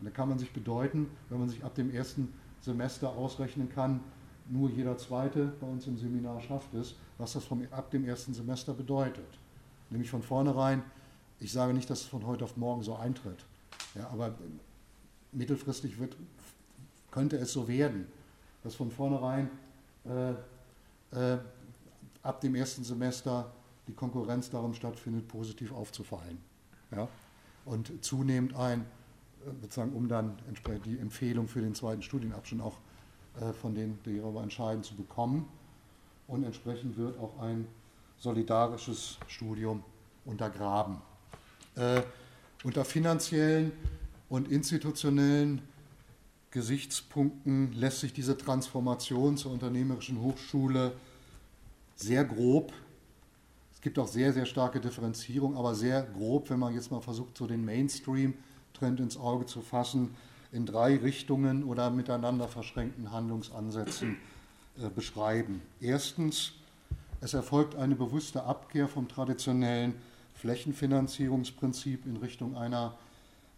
Und 0.00 0.06
da 0.06 0.10
kann 0.10 0.28
man 0.28 0.38
sich 0.38 0.52
bedeuten, 0.52 1.08
wenn 1.28 1.40
man 1.40 1.48
sich 1.48 1.62
ab 1.64 1.74
dem 1.74 1.94
ersten 1.94 2.32
Semester 2.60 3.10
ausrechnen 3.10 3.68
kann, 3.70 4.00
nur 4.48 4.70
jeder 4.70 4.96
Zweite 4.96 5.52
bei 5.60 5.66
uns 5.66 5.86
im 5.86 5.98
Seminar 5.98 6.40
schafft 6.40 6.74
es, 6.74 6.94
was 7.18 7.34
das 7.34 7.44
vom, 7.44 7.66
ab 7.70 7.90
dem 7.90 8.04
ersten 8.04 8.34
Semester 8.34 8.72
bedeutet. 8.72 9.38
Nämlich 9.90 10.10
von 10.10 10.22
vornherein, 10.22 10.82
ich 11.40 11.52
sage 11.52 11.74
nicht, 11.74 11.88
dass 11.90 12.00
es 12.00 12.06
von 12.06 12.26
heute 12.26 12.44
auf 12.44 12.56
morgen 12.56 12.82
so 12.82 12.96
eintritt, 12.96 13.44
ja, 13.94 14.08
aber 14.10 14.34
mittelfristig 15.32 15.98
wird, 15.98 16.16
könnte 17.10 17.36
es 17.36 17.52
so 17.52 17.68
werden, 17.68 18.06
dass 18.62 18.74
von 18.74 18.90
vornherein 18.90 19.50
äh, 20.04 20.30
äh, 21.16 21.38
ab 22.22 22.40
dem 22.40 22.54
ersten 22.54 22.84
Semester 22.84 23.50
die 23.86 23.92
Konkurrenz 23.92 24.50
darum 24.50 24.74
stattfindet, 24.74 25.28
positiv 25.28 25.72
aufzufallen. 25.72 26.38
Ja? 26.90 27.08
Und 27.64 28.04
zunehmend 28.04 28.54
ein, 28.54 28.80
äh, 28.80 29.50
sozusagen, 29.62 29.92
um 29.92 30.08
dann 30.08 30.38
entsprechend 30.48 30.86
die 30.86 30.98
Empfehlung 30.98 31.48
für 31.48 31.60
den 31.60 31.74
zweiten 31.74 32.02
Studienabschnitt 32.02 32.60
auch 32.60 32.76
von 33.60 33.74
denen, 33.74 33.98
die 34.04 34.18
darüber 34.18 34.42
entscheiden, 34.42 34.82
zu 34.82 34.94
bekommen. 34.94 35.48
Und 36.26 36.44
entsprechend 36.44 36.96
wird 36.96 37.18
auch 37.18 37.38
ein 37.40 37.66
solidarisches 38.18 39.18
Studium 39.26 39.82
untergraben. 40.24 40.98
Äh, 41.76 42.02
unter 42.64 42.84
finanziellen 42.84 43.72
und 44.28 44.50
institutionellen 44.50 45.62
Gesichtspunkten 46.50 47.72
lässt 47.72 48.00
sich 48.00 48.12
diese 48.12 48.36
Transformation 48.36 49.36
zur 49.36 49.52
unternehmerischen 49.52 50.20
Hochschule 50.20 50.92
sehr 51.94 52.24
grob 52.24 52.72
es 53.78 53.82
gibt 53.82 53.96
auch 54.00 54.08
sehr, 54.08 54.32
sehr 54.32 54.44
starke 54.44 54.80
Differenzierung, 54.80 55.56
aber 55.56 55.72
sehr 55.72 56.02
grob, 56.02 56.50
wenn 56.50 56.58
man 56.58 56.74
jetzt 56.74 56.90
mal 56.90 57.00
versucht, 57.00 57.38
so 57.38 57.46
den 57.46 57.64
Mainstream-Trend 57.64 58.98
ins 58.98 59.16
Auge 59.16 59.46
zu 59.46 59.60
fassen, 59.60 60.16
in 60.52 60.66
drei 60.66 60.96
Richtungen 60.96 61.64
oder 61.64 61.90
miteinander 61.90 62.48
verschränkten 62.48 63.12
Handlungsansätzen 63.12 64.16
äh, 64.78 64.88
beschreiben. 64.88 65.62
Erstens, 65.80 66.52
es 67.20 67.34
erfolgt 67.34 67.74
eine 67.74 67.96
bewusste 67.96 68.44
Abkehr 68.44 68.88
vom 68.88 69.08
traditionellen 69.08 69.94
Flächenfinanzierungsprinzip 70.34 72.06
in 72.06 72.16
Richtung 72.16 72.56
einer 72.56 72.96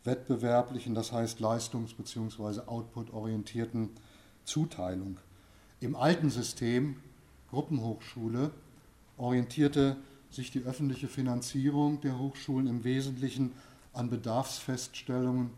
wettbewerblichen, 0.04 0.94
das 0.94 1.12
heißt 1.12 1.40
leistungs- 1.40 1.94
bzw. 1.94 2.62
output-orientierten 2.66 3.90
Zuteilung. 4.44 5.18
Im 5.80 5.94
alten 5.94 6.30
System, 6.30 6.96
Gruppenhochschule, 7.50 8.50
orientierte 9.18 9.96
sich 10.30 10.50
die 10.50 10.62
öffentliche 10.62 11.08
Finanzierung 11.08 12.00
der 12.00 12.18
Hochschulen 12.18 12.66
im 12.66 12.84
Wesentlichen 12.84 13.52
an 13.92 14.08
Bedarfsfeststellungen 14.08 15.50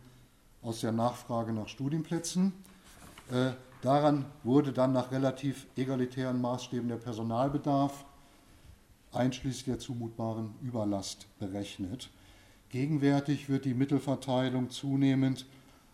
aus 0.62 0.80
der 0.80 0.92
Nachfrage 0.92 1.52
nach 1.52 1.68
Studienplätzen. 1.68 2.52
Äh, 3.30 3.52
daran 3.82 4.24
wurde 4.44 4.72
dann 4.72 4.92
nach 4.92 5.10
relativ 5.10 5.66
egalitären 5.76 6.40
Maßstäben 6.40 6.88
der 6.88 6.96
Personalbedarf 6.96 8.04
einschließlich 9.12 9.64
der 9.64 9.78
zumutbaren 9.78 10.54
Überlast 10.62 11.26
berechnet. 11.38 12.10
Gegenwärtig 12.70 13.48
wird 13.48 13.64
die 13.64 13.74
Mittelverteilung 13.74 14.70
zunehmend 14.70 15.46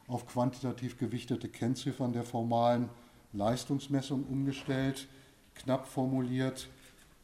auf 0.06 0.26
quantitativ 0.26 0.96
gewichtete 0.98 1.48
Kennziffern 1.48 2.12
der 2.12 2.22
formalen 2.22 2.88
Leistungsmessung 3.32 4.24
umgestellt. 4.24 5.08
Knapp 5.54 5.88
formuliert 5.88 6.68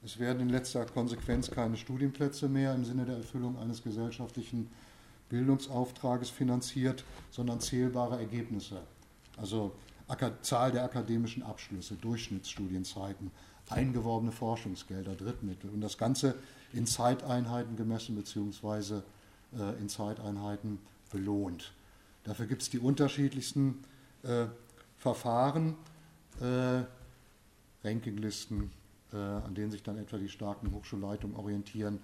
es 0.05 0.19
werden 0.19 0.41
in 0.41 0.51
letzter 0.51 0.85
Konsequenz 0.85 1.51
keine 1.51 1.79
Studienplätze 1.79 2.47
mehr 2.47 2.75
im 2.75 2.85
Sinne 2.85 3.07
der 3.07 3.17
Erfüllung 3.17 3.57
eines 3.59 3.83
gesellschaftlichen 3.83 4.69
Bildungsauftrages 5.35 6.31
finanziert, 6.31 7.03
sondern 7.33 7.61
zählbare 7.61 8.19
Ergebnisse. 8.19 8.83
Also 9.37 9.73
Zahl 10.43 10.71
der 10.71 10.85
akademischen 10.85 11.43
Abschlüsse, 11.43 11.97
Durchschnittsstudienzeiten, 11.97 13.33
eingeworbene 13.69 14.31
Forschungsgelder, 14.31 15.17
Drittmittel 15.17 15.71
und 15.71 15.81
das 15.81 15.99
Ganze 15.99 16.37
in 16.73 16.87
Zeiteinheiten 16.87 17.77
gemessen 17.77 18.15
bzw. 18.15 19.01
Äh, 19.59 19.81
in 19.81 19.89
Zeiteinheiten 19.89 20.79
belohnt. 21.11 21.73
Dafür 22.23 22.47
gibt 22.47 22.63
es 22.63 22.71
die 22.71 22.79
unterschiedlichsten 22.79 23.83
äh, 24.23 24.47
Verfahren, 24.99 25.75
äh, 26.41 26.83
Rankinglisten, 27.83 28.71
äh, 29.13 29.17
an 29.17 29.55
denen 29.57 29.73
sich 29.73 29.83
dann 29.83 29.99
etwa 29.99 30.17
die 30.17 30.29
starken 30.29 30.71
Hochschulleitungen 30.71 31.37
orientieren, 31.37 31.99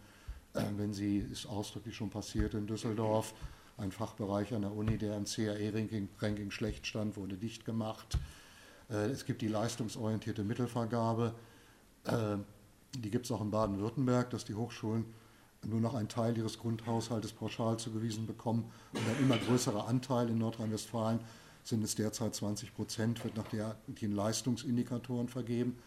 wenn 0.53 0.93
sie, 0.93 1.19
ist 1.19 1.47
ausdrücklich 1.47 1.95
schon 1.95 2.11
passiert 2.11 2.55
in 2.55 2.67
Düsseldorf, 2.67 3.35
ein 3.77 3.93
Fachbereich 3.93 4.53
an 4.53 4.63
der 4.63 4.73
Uni, 4.73 4.99
der 4.99 5.17
im 5.17 5.25
CAE-Ranking 5.25 6.09
Ranking 6.19 6.51
schlecht 6.51 6.87
stand, 6.87 7.17
wurde 7.17 7.37
dicht 7.37 7.65
gemacht. 7.65 8.19
Äh, 8.91 9.07
es 9.07 9.25
gibt 9.25 9.43
die 9.43 9.49
leistungsorientierte 9.49 10.45
Mittelvergabe, 10.45 11.35
die 12.95 13.11
gibt 13.11 13.27
es 13.27 13.31
auch 13.31 13.43
in 13.43 13.51
Baden-Württemberg, 13.51 14.31
dass 14.31 14.47
die 14.47 14.55
Hochschulen 14.55 15.05
nur 15.67 15.81
noch 15.81 15.95
einen 15.95 16.09
Teil 16.09 16.37
ihres 16.37 16.59
Grundhaushaltes 16.59 17.33
pauschal 17.33 17.79
zugewiesen 17.79 18.27
bekommen 18.27 18.71
und 18.95 19.01
ein 19.01 19.23
immer 19.23 19.37
größerer 19.37 19.87
Anteil 19.87 20.29
in 20.29 20.39
Nordrhein-Westfalen 20.39 21.21
sind 21.63 21.85
es 21.85 21.95
derzeit 21.95 22.35
20 22.35 22.75
Prozent, 22.75 23.23
wird 23.23 23.37
nach 23.37 23.47
den 23.87 24.13
Leistungsindikatoren 24.13 25.29
vergeben. 25.29 25.79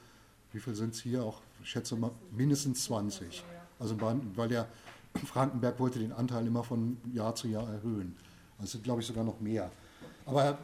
Wie 0.51 0.59
viel 0.59 0.75
sind 0.75 0.93
es 0.93 1.01
hier? 1.01 1.23
Auch, 1.23 1.41
ich 1.63 1.69
schätze 1.69 1.95
mal, 1.95 2.11
mindestens 2.31 2.83
20. 2.85 3.43
Also, 3.83 3.97
weil 3.99 4.47
der 4.47 4.67
Frankenberg 5.25 5.79
wollte 5.79 5.99
den 5.99 6.13
Anteil 6.13 6.47
immer 6.47 6.63
von 6.63 6.97
Jahr 7.13 7.35
zu 7.35 7.47
Jahr 7.47 7.69
erhöhen. 7.69 8.15
Also 8.59 8.79
glaube 8.79 9.01
ich, 9.01 9.07
sogar 9.07 9.23
noch 9.23 9.39
mehr. 9.39 9.69
aber 10.25 10.57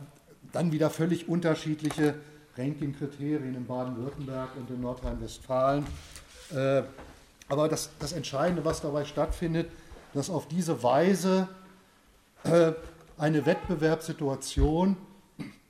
dann 0.53 0.71
wieder 0.71 0.89
völlig 0.89 1.27
unterschiedliche 1.27 2.15
Ranking-Kriterien 2.57 3.55
in 3.55 3.65
Baden-Württemberg 3.65 4.49
und 4.55 4.69
in 4.69 4.81
Nordrhein-Westfalen. 4.81 5.85
Äh, 6.55 6.83
aber 7.49 7.67
das, 7.67 7.89
das, 7.99 8.13
Entscheidende, 8.13 8.63
was 8.65 8.81
dabei 8.81 9.05
stattfindet, 9.05 9.69
dass 10.13 10.29
auf 10.29 10.47
diese 10.47 10.81
Weise 10.81 11.49
äh, 12.45 12.71
eine 13.17 13.45
Wettbewerbssituation 13.45 14.95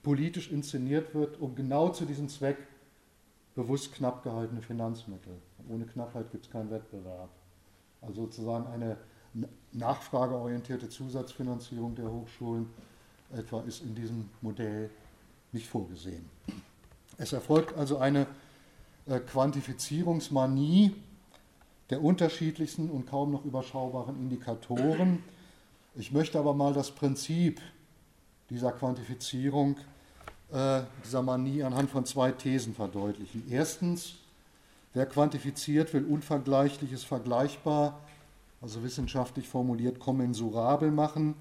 politisch 0.03 0.51
inszeniert 0.51 1.13
wird, 1.13 1.41
um 1.41 1.56
genau 1.56 1.89
zu 1.89 2.06
diesem 2.06 2.29
Zweck 2.29 2.58
bewusst 3.56 3.94
knapp 3.94 4.24
gehaltene 4.24 4.62
Finanzmittel. 4.62 5.34
Ohne 5.68 5.86
Knappheit 5.86 6.32
gibt 6.32 6.46
es 6.46 6.51
keinen 6.51 6.72
Wettbewerb. 6.72 7.29
Also 8.01 8.25
sozusagen 8.25 8.68
eine 8.68 8.98
nachfrageorientierte 9.72 10.89
Zusatzfinanzierung 10.89 11.96
der 11.96 12.12
Hochschulen 12.12 12.68
etwa 13.32 13.62
ist 13.62 13.82
in 13.82 13.94
diesem 13.94 14.29
Modell 14.41 14.89
nicht 15.51 15.68
vorgesehen. 15.68 16.25
Es 17.18 17.34
erfolgt 17.34 17.77
also 17.77 17.98
eine 17.98 18.25
äh, 19.06 19.20
Quantifizierungsmanie 19.20 20.96
der 21.89 22.03
unterschiedlichsten 22.03 22.89
und 22.89 23.08
kaum 23.08 23.32
noch 23.32 23.46
überschaubaren 23.46 24.15
Indikatoren. 24.15 25.24
Ich 25.96 26.12
möchte 26.12 26.39
aber 26.39 26.53
mal 26.53 26.74
das 26.74 26.91
Prinzip 26.91 27.60
dieser 28.50 28.72
Quantifizierung, 28.72 29.77
äh, 30.51 30.82
dieser 31.03 31.22
Manie 31.22 31.63
anhand 31.63 31.89
von 31.89 32.06
zwei 32.06 32.32
Thesen 32.32 32.74
verdeutlichen. 32.74 33.44
Erstens, 33.50 34.15
wer 34.93 35.05
quantifiziert, 35.05 35.93
will 35.93 36.05
Unvergleichliches 36.05 37.03
vergleichbar, 37.03 38.00
also 38.62 38.84
wissenschaftlich 38.84 39.48
formuliert 39.48 40.00
kommensurabel 40.00 40.91
machen. 40.91 41.36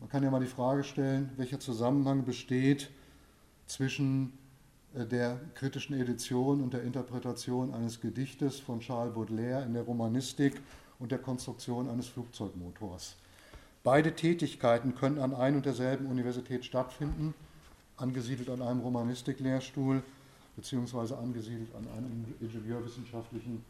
Man 0.00 0.08
kann 0.08 0.22
ja 0.22 0.30
mal 0.30 0.40
die 0.40 0.46
Frage 0.46 0.84
stellen, 0.84 1.30
welcher 1.36 1.60
Zusammenhang 1.60 2.24
besteht 2.24 2.90
zwischen 3.66 4.32
äh, 4.94 5.06
der 5.06 5.40
kritischen 5.54 5.98
Edition 5.98 6.62
und 6.62 6.74
der 6.74 6.82
Interpretation 6.82 7.72
eines 7.74 8.00
Gedichtes 8.00 8.58
von 8.58 8.80
Charles 8.80 9.14
Baudelaire 9.14 9.64
in 9.64 9.74
der 9.74 9.82
Romanistik 9.82 10.60
und 10.98 11.12
der 11.12 11.18
Konstruktion 11.18 11.88
eines 11.88 12.08
Flugzeugmotors. 12.08 13.16
Beide 13.84 14.14
Tätigkeiten 14.14 14.94
können 14.94 15.18
an 15.18 15.34
ein 15.34 15.54
und 15.54 15.64
derselben 15.64 16.06
Universität 16.06 16.64
stattfinden, 16.64 17.34
angesiedelt 17.96 18.50
an 18.50 18.60
einem 18.60 18.80
Romanistiklehrstuhl 18.80 20.02
beziehungsweise 20.56 21.16
angesiedelt 21.18 21.68
an 21.74 21.86
einem 21.96 22.34
ingenieurwissenschaftlichen 22.40 23.62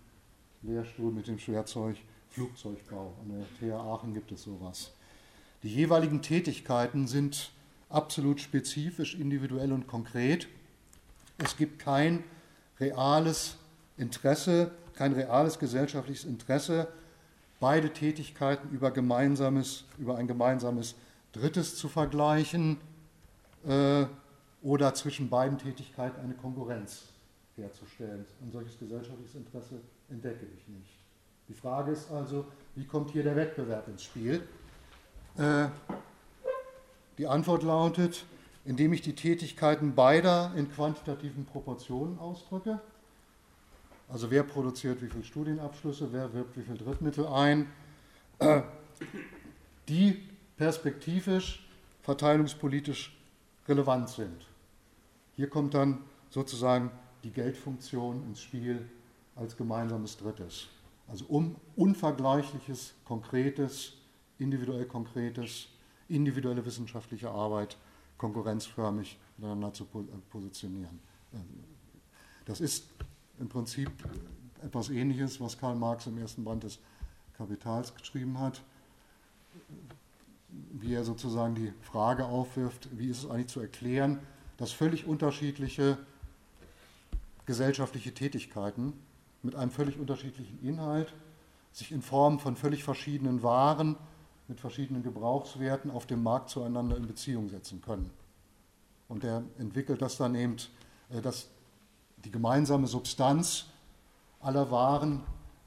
Lehrstuhl 0.63 1.13
mit 1.13 1.27
dem 1.27 1.39
Schwerzeug 1.39 1.97
Flugzeugbau. 2.31 3.15
An 3.23 3.47
der 3.61 3.71
TH 3.71 3.75
Aachen 3.75 4.15
gibt 4.15 4.33
es 4.33 4.43
sowas. 4.43 4.93
Die 5.63 5.69
jeweiligen 5.69 6.23
Tätigkeiten 6.23 7.07
sind 7.07 7.51
absolut 7.89 8.41
spezifisch, 8.41 9.15
individuell 9.15 9.73
und 9.73 9.87
konkret. 9.87 10.49
Es 11.39 11.57
gibt 11.57 11.79
kein 11.79 12.25
reales 12.79 13.57
Interesse, 13.97 14.71
kein 14.95 15.13
reales 15.13 15.59
gesellschaftliches 15.59 16.25
Interesse, 16.25 16.89
beide 17.61 17.93
Tätigkeiten 17.93 18.71
über, 18.71 18.91
gemeinsames, 18.91 19.85
über 19.99 20.17
ein 20.17 20.27
gemeinsames 20.27 20.95
Drittes 21.33 21.77
zu 21.77 21.89
vergleichen 21.89 22.79
äh, 23.67 24.07
oder 24.63 24.95
zwischen 24.95 25.29
beiden 25.29 25.59
Tätigkeiten 25.59 26.21
eine 26.21 26.35
Konkurrenz 26.35 27.05
herzustellen. 27.57 28.25
Ein 28.43 28.51
solches 28.51 28.79
gesellschaftliches 28.79 29.35
Interesse 29.35 29.81
entdecke 30.11 30.47
ich 30.57 30.69
nicht. 30.69 30.99
Die 31.49 31.55
Frage 31.55 31.93
ist 31.93 32.11
also, 32.11 32.47
wie 32.75 32.85
kommt 32.85 33.11
hier 33.11 33.23
der 33.23 33.37
Wettbewerb 33.37 33.89
ins 33.89 34.03
Spiel? 34.03 34.43
Äh, 35.39 35.69
die 37.19 37.27
Antwort 37.27 37.63
lautet, 37.63 38.25
indem 38.65 38.93
ich 38.93 39.01
die 39.01 39.15
Tätigkeiten 39.15 39.95
beider 39.95 40.53
in 40.57 40.71
quantitativen 40.71 41.47
Proportionen 41.47 42.19
ausdrücke. 42.19 42.81
Also 44.09 44.31
wer 44.31 44.43
produziert 44.43 45.01
wie 45.03 45.09
viele 45.09 45.25
Studienabschlüsse, 45.25 46.13
wer 46.13 46.33
wirbt 46.33 46.57
wie 46.57 46.63
viel 46.63 46.77
Drittmittel 46.77 47.27
ein, 47.27 47.67
die 49.89 50.23
perspektivisch 50.57 51.67
verteilungspolitisch 52.03 53.17
relevant 53.69 54.09
sind. 54.09 54.47
Hier 55.33 55.49
kommt 55.49 55.75
dann 55.75 55.99
sozusagen 56.31 56.91
die 57.25 57.31
Geldfunktion 57.31 58.23
ins 58.25 58.41
Spiel 58.41 58.89
als 59.35 59.57
gemeinsames 59.57 60.17
Drittes. 60.17 60.69
Also 61.09 61.25
um 61.27 61.57
unvergleichliches, 61.77 62.95
konkretes, 63.05 63.93
individuell 64.39 64.87
konkretes, 64.87 65.69
individuelle 66.09 66.65
wissenschaftliche 66.65 67.31
Arbeit 67.31 67.77
konkurrenzförmig 68.19 69.19
miteinander 69.37 69.73
zu 69.73 69.85
äh, 69.85 70.17
positionieren. 70.31 70.99
Ähm, 71.35 71.65
das 72.45 72.61
ist 72.61 72.89
im 73.39 73.49
Prinzip 73.49 73.91
etwas 74.63 74.89
Ähnliches, 74.89 75.41
was 75.41 75.59
Karl 75.59 75.77
Marx 75.77 76.07
im 76.07 76.19
ersten 76.19 76.45
Band 76.45 76.65
des 76.65 76.79
Kapitals 77.37 77.95
geschrieben 77.95 78.39
hat, 78.39 78.63
wie 80.73 80.95
er 80.95 81.05
sozusagen 81.05 81.55
die 81.55 81.73
Frage 81.83 82.27
aufwirft, 82.27 82.89
wie 82.93 83.09
ist 83.09 83.25
es 83.25 83.31
eigentlich 83.31 83.49
zu 83.49 83.61
erklären, 83.61 84.21
dass 84.57 84.73
völlig 84.73 85.07
unterschiedliche 85.07 85.99
gesellschaftliche 87.45 88.13
Tätigkeiten 88.13 88.93
mit 89.43 89.55
einem 89.55 89.71
völlig 89.71 89.99
unterschiedlichen 89.99 90.59
Inhalt 90.63 91.15
sich 91.73 91.93
in 91.93 92.03
Form 92.03 92.39
von 92.39 92.57
völlig 92.57 92.85
verschiedenen 92.85 93.43
Waren 93.43 93.97
mit 94.49 94.61
verschiedenen 94.61 95.03
Gebrauchswerten 95.03 95.91
auf 95.91 96.07
dem 96.07 96.23
Markt 96.23 96.51
zueinander 96.51 96.97
in 96.97 97.07
Beziehung 97.07 97.49
setzen 97.49 97.81
können. 97.81 98.11
Und 99.09 99.25
er 99.25 99.43
entwickelt 99.59 100.03
das 100.03 100.17
dann 100.17 100.35
eben, 100.35 100.57
äh, 101.11 101.21
dass 101.21 101.49
die 102.25 102.31
gemeinsame 102.31 102.87
Substanz 102.87 103.67
aller 104.41 104.71
Waren 104.71 105.23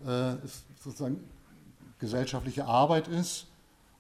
äh, 0.06 0.36
sozusagen 0.78 1.24
gesellschaftliche 2.00 2.66
Arbeit 2.66 3.08
ist 3.08 3.48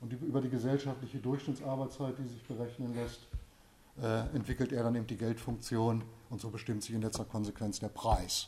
und 0.01 0.13
über 0.13 0.41
die 0.41 0.49
gesellschaftliche 0.49 1.17
Durchschnittsarbeitszeit, 1.19 2.17
die 2.17 2.27
sich 2.27 2.43
berechnen 2.43 2.95
lässt, 2.95 3.27
äh, 4.01 4.35
entwickelt 4.35 4.71
er 4.71 4.83
dann 4.83 4.95
eben 4.95 5.07
die 5.07 5.17
Geldfunktion 5.17 6.03
und 6.29 6.39
so 6.39 6.49
bestimmt 6.49 6.83
sich 6.83 6.95
in 6.95 7.01
letzter 7.01 7.25
Konsequenz 7.25 7.79
der 7.79 7.89
Preis. 7.89 8.47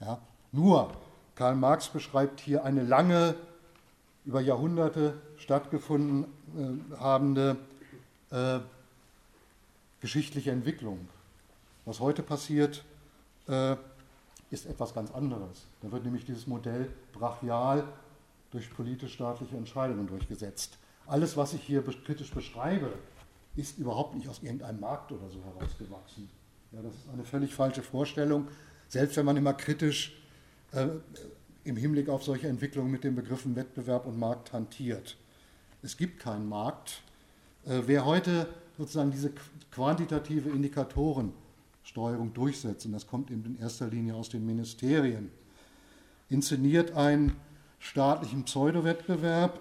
Ja? 0.00 0.20
Nur, 0.52 0.92
Karl 1.34 1.54
Marx 1.54 1.88
beschreibt 1.88 2.40
hier 2.40 2.64
eine 2.64 2.82
lange, 2.82 3.34
über 4.24 4.40
Jahrhunderte 4.40 5.14
stattgefunden 5.36 6.24
äh, 6.56 6.96
habende 6.98 7.56
äh, 8.30 8.58
geschichtliche 10.00 10.50
Entwicklung. 10.50 11.08
Was 11.84 12.00
heute 12.00 12.22
passiert, 12.22 12.84
äh, 13.48 13.76
ist 14.50 14.66
etwas 14.66 14.94
ganz 14.94 15.10
anderes. 15.12 15.66
Da 15.80 15.90
wird 15.92 16.04
nämlich 16.04 16.24
dieses 16.24 16.46
Modell 16.46 16.90
brachial 17.12 17.84
durch 18.50 18.70
politisch-staatliche 18.70 19.56
Entscheidungen 19.56 20.06
durchgesetzt. 20.06 20.78
Alles, 21.06 21.36
was 21.36 21.54
ich 21.54 21.62
hier 21.62 21.82
kritisch 21.82 22.30
beschreibe, 22.32 22.92
ist 23.56 23.78
überhaupt 23.78 24.14
nicht 24.14 24.28
aus 24.28 24.42
irgendeinem 24.42 24.80
Markt 24.80 25.12
oder 25.12 25.28
so 25.30 25.42
herausgewachsen. 25.42 26.28
Ja, 26.72 26.82
das 26.82 26.94
ist 26.94 27.08
eine 27.12 27.24
völlig 27.24 27.54
falsche 27.54 27.82
Vorstellung, 27.82 28.48
selbst 28.88 29.16
wenn 29.16 29.24
man 29.24 29.36
immer 29.36 29.54
kritisch 29.54 30.16
äh, 30.72 30.88
im 31.64 31.76
Hinblick 31.76 32.08
auf 32.08 32.22
solche 32.22 32.48
Entwicklungen 32.48 32.90
mit 32.90 33.04
den 33.04 33.14
Begriffen 33.14 33.56
Wettbewerb 33.56 34.06
und 34.06 34.18
Markt 34.18 34.52
hantiert. 34.52 35.16
Es 35.82 35.96
gibt 35.96 36.20
keinen 36.20 36.48
Markt. 36.48 37.02
Äh, 37.64 37.82
wer 37.86 38.04
heute 38.04 38.48
sozusagen 38.76 39.10
diese 39.10 39.32
quantitative 39.70 40.50
Indikatorensteuerung 40.50 42.34
durchsetzt, 42.34 42.86
und 42.86 42.92
das 42.92 43.06
kommt 43.06 43.30
eben 43.30 43.44
in 43.44 43.58
erster 43.58 43.88
Linie 43.88 44.14
aus 44.14 44.28
den 44.28 44.44
Ministerien, 44.44 45.30
inszeniert 46.28 46.92
einen 46.92 47.36
staatlichen 47.78 48.44
Pseudowettbewerb 48.44 49.60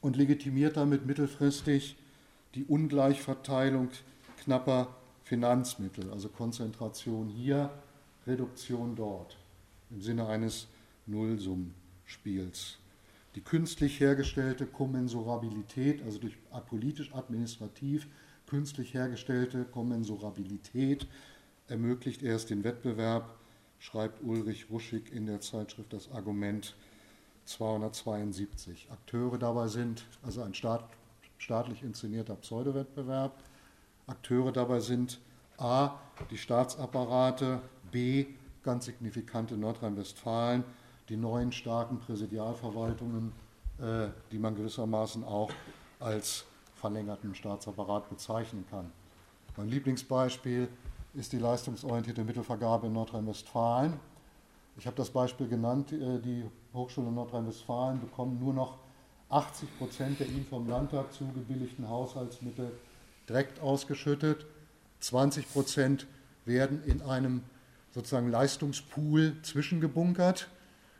und 0.00 0.16
legitimiert 0.16 0.76
damit 0.76 1.06
mittelfristig 1.06 1.96
die 2.54 2.64
Ungleichverteilung 2.64 3.90
knapper 4.42 4.88
Finanzmittel, 5.24 6.10
also 6.10 6.28
Konzentration 6.28 7.28
hier, 7.28 7.70
Reduktion 8.26 8.96
dort 8.96 9.36
im 9.90 10.02
Sinne 10.02 10.26
eines 10.26 10.66
Nullsummenspiels. 11.06 12.78
Die 13.36 13.40
künstlich 13.40 14.00
hergestellte 14.00 14.66
Kommensurabilität, 14.66 16.02
also 16.02 16.18
durch 16.18 16.36
politisch-administrativ 16.68 18.08
künstlich 18.46 18.94
hergestellte 18.94 19.64
Kommensurabilität, 19.64 21.06
ermöglicht 21.68 22.22
erst 22.24 22.50
den 22.50 22.64
Wettbewerb, 22.64 23.36
schreibt 23.78 24.22
Ulrich 24.24 24.68
Ruschig 24.70 25.12
in 25.12 25.26
der 25.26 25.40
Zeitschrift 25.40 25.92
Das 25.92 26.10
Argument 26.10 26.74
272. 27.44 28.88
Akteure 28.90 29.38
dabei 29.38 29.68
sind, 29.68 30.04
also 30.22 30.42
ein 30.42 30.54
Staat, 30.54 30.84
staatlich 31.38 31.82
inszenierter 31.82 32.36
Pseudowettbewerb, 32.36 33.32
Akteure 34.06 34.52
dabei 34.52 34.80
sind 34.80 35.20
a. 35.58 35.98
die 36.30 36.38
Staatsapparate, 36.38 37.60
b 37.90 38.26
ganz 38.62 38.86
signifikant 38.86 39.52
in 39.52 39.60
Nordrhein-Westfalen, 39.60 40.64
die 41.08 41.16
neuen 41.16 41.52
starken 41.52 41.98
Präsidialverwaltungen, 41.98 43.32
äh, 43.78 44.08
die 44.30 44.38
man 44.38 44.54
gewissermaßen 44.54 45.24
auch 45.24 45.50
als 45.98 46.44
verlängerten 46.74 47.34
Staatsapparat 47.34 48.08
bezeichnen 48.08 48.64
kann. 48.70 48.90
Mein 49.56 49.68
Lieblingsbeispiel 49.68 50.68
ist 51.14 51.32
die 51.32 51.38
leistungsorientierte 51.38 52.24
Mittelvergabe 52.24 52.86
in 52.86 52.92
Nordrhein-Westfalen. 52.92 53.98
Ich 54.76 54.86
habe 54.86 54.96
das 54.96 55.10
Beispiel 55.10 55.48
genannt, 55.48 55.92
äh, 55.92 56.20
die 56.20 56.44
Hochschule 56.74 57.08
in 57.08 57.14
Nordrhein-Westfalen 57.14 58.00
bekommen 58.00 58.38
nur 58.40 58.54
noch 58.54 58.78
80 59.28 59.78
Prozent 59.78 60.20
der 60.20 60.26
ihnen 60.26 60.46
vom 60.46 60.68
Landtag 60.68 61.12
zugebilligten 61.12 61.88
Haushaltsmittel 61.88 62.72
direkt 63.28 63.60
ausgeschüttet. 63.60 64.46
20 65.00 65.52
Prozent 65.52 66.06
werden 66.44 66.82
in 66.84 67.02
einem 67.02 67.42
sozusagen 67.92 68.30
Leistungspool 68.30 69.36
zwischengebunkert 69.42 70.48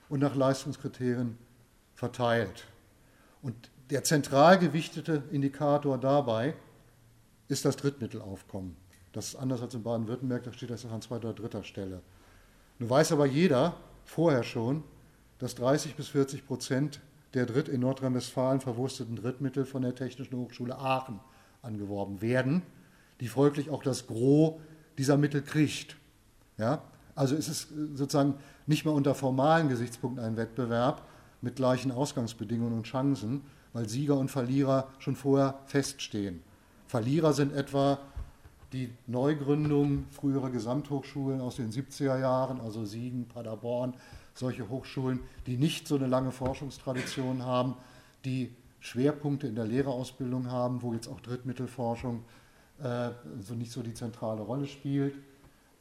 und 0.09 0.21
nach 0.21 0.35
Leistungskriterien 0.35 1.39
verteilt. 1.95 2.65
Und 3.43 3.71
der 3.91 4.05
zentral 4.05 4.59
gewichtete 4.59 5.23
Indikator 5.31 5.99
dabei 5.99 6.55
ist 7.49 7.65
das 7.65 7.77
Drittmittelaufkommen. 7.77 8.77
Das 9.13 9.29
ist 9.29 9.37
anders 9.37 9.61
als 9.61 9.75
in 9.75 9.83
Baden-Württemberg, 9.83 10.45
da 10.45 10.53
steht 10.53 10.71
das 10.71 10.87
an 10.87 11.03
zweiter 11.03 11.31
oder 11.31 11.43
dritter 11.43 11.65
Stelle. 11.65 12.01
Nun 12.79 12.89
weiß 12.89 13.13
aber 13.13 13.27
jeder 13.27 13.75
vorher 14.05 14.45
schon, 14.45 14.85
dass 15.41 15.57
30 15.57 15.97
bis 15.97 16.09
40 16.09 16.47
Prozent 16.47 17.01
der 17.35 17.47
Dritt 17.47 17.69
in 17.69 17.81
Nordrhein-Westfalen 17.81 18.61
verwursteten 18.61 19.17
Drittmittel 19.17 19.65
von 19.65 19.83
der 19.83 19.95
Technischen 19.95 20.37
Hochschule 20.37 20.79
Aachen 20.79 21.19
angeworben 21.63 22.21
werden, 22.21 22.63
die 23.21 23.29
folglich 23.29 23.71
auch 23.71 23.83
das 23.83 24.07
Gros 24.07 24.61
dieser 24.99 25.17
Mittel 25.17 25.43
kriegt. 25.43 25.97
Ja? 26.59 26.83
Also 27.15 27.35
ist 27.35 27.49
es 27.49 27.69
sozusagen 27.95 28.35
nicht 28.67 28.85
mehr 28.85 28.95
unter 28.95 29.15
formalen 29.15 29.69
Gesichtspunkten 29.69 30.25
ein 30.25 30.37
Wettbewerb 30.37 31.03
mit 31.41 31.57
gleichen 31.57 31.91
Ausgangsbedingungen 31.91 32.75
und 32.75 32.85
Chancen, 32.85 33.43
weil 33.73 33.89
Sieger 33.89 34.17
und 34.19 34.31
Verlierer 34.31 34.89
schon 34.99 35.17
vorher 35.17 35.59
feststehen. 35.65 36.43
Verlierer 36.87 37.33
sind 37.33 37.55
etwa 37.55 37.99
die 38.73 38.93
Neugründung 39.07 40.05
früherer 40.11 40.51
Gesamthochschulen 40.51 41.41
aus 41.41 41.57
den 41.57 41.71
70er 41.71 42.19
Jahren, 42.19 42.61
also 42.61 42.85
Siegen, 42.85 43.27
Paderborn, 43.27 43.95
solche 44.35 44.69
Hochschulen, 44.69 45.21
die 45.47 45.57
nicht 45.57 45.87
so 45.87 45.97
eine 45.97 46.07
lange 46.07 46.33
Forschungstradition 46.33 47.45
haben, 47.45 47.77
die 48.25 48.55
Schwerpunkte 48.81 49.47
in 49.47 49.55
der 49.55 49.67
Lehrerausbildung 49.67 50.51
haben, 50.51 50.83
wo 50.83 50.95
jetzt 50.95 51.09
auch 51.09 51.21
Drittmittelforschung 51.21 52.25
äh, 52.83 53.11
so 53.41 53.55
nicht 53.55 53.73
so 53.73 53.83
die 53.83 53.95
zentrale 53.95 54.43
Rolle 54.43 54.67
spielt. 54.67 55.15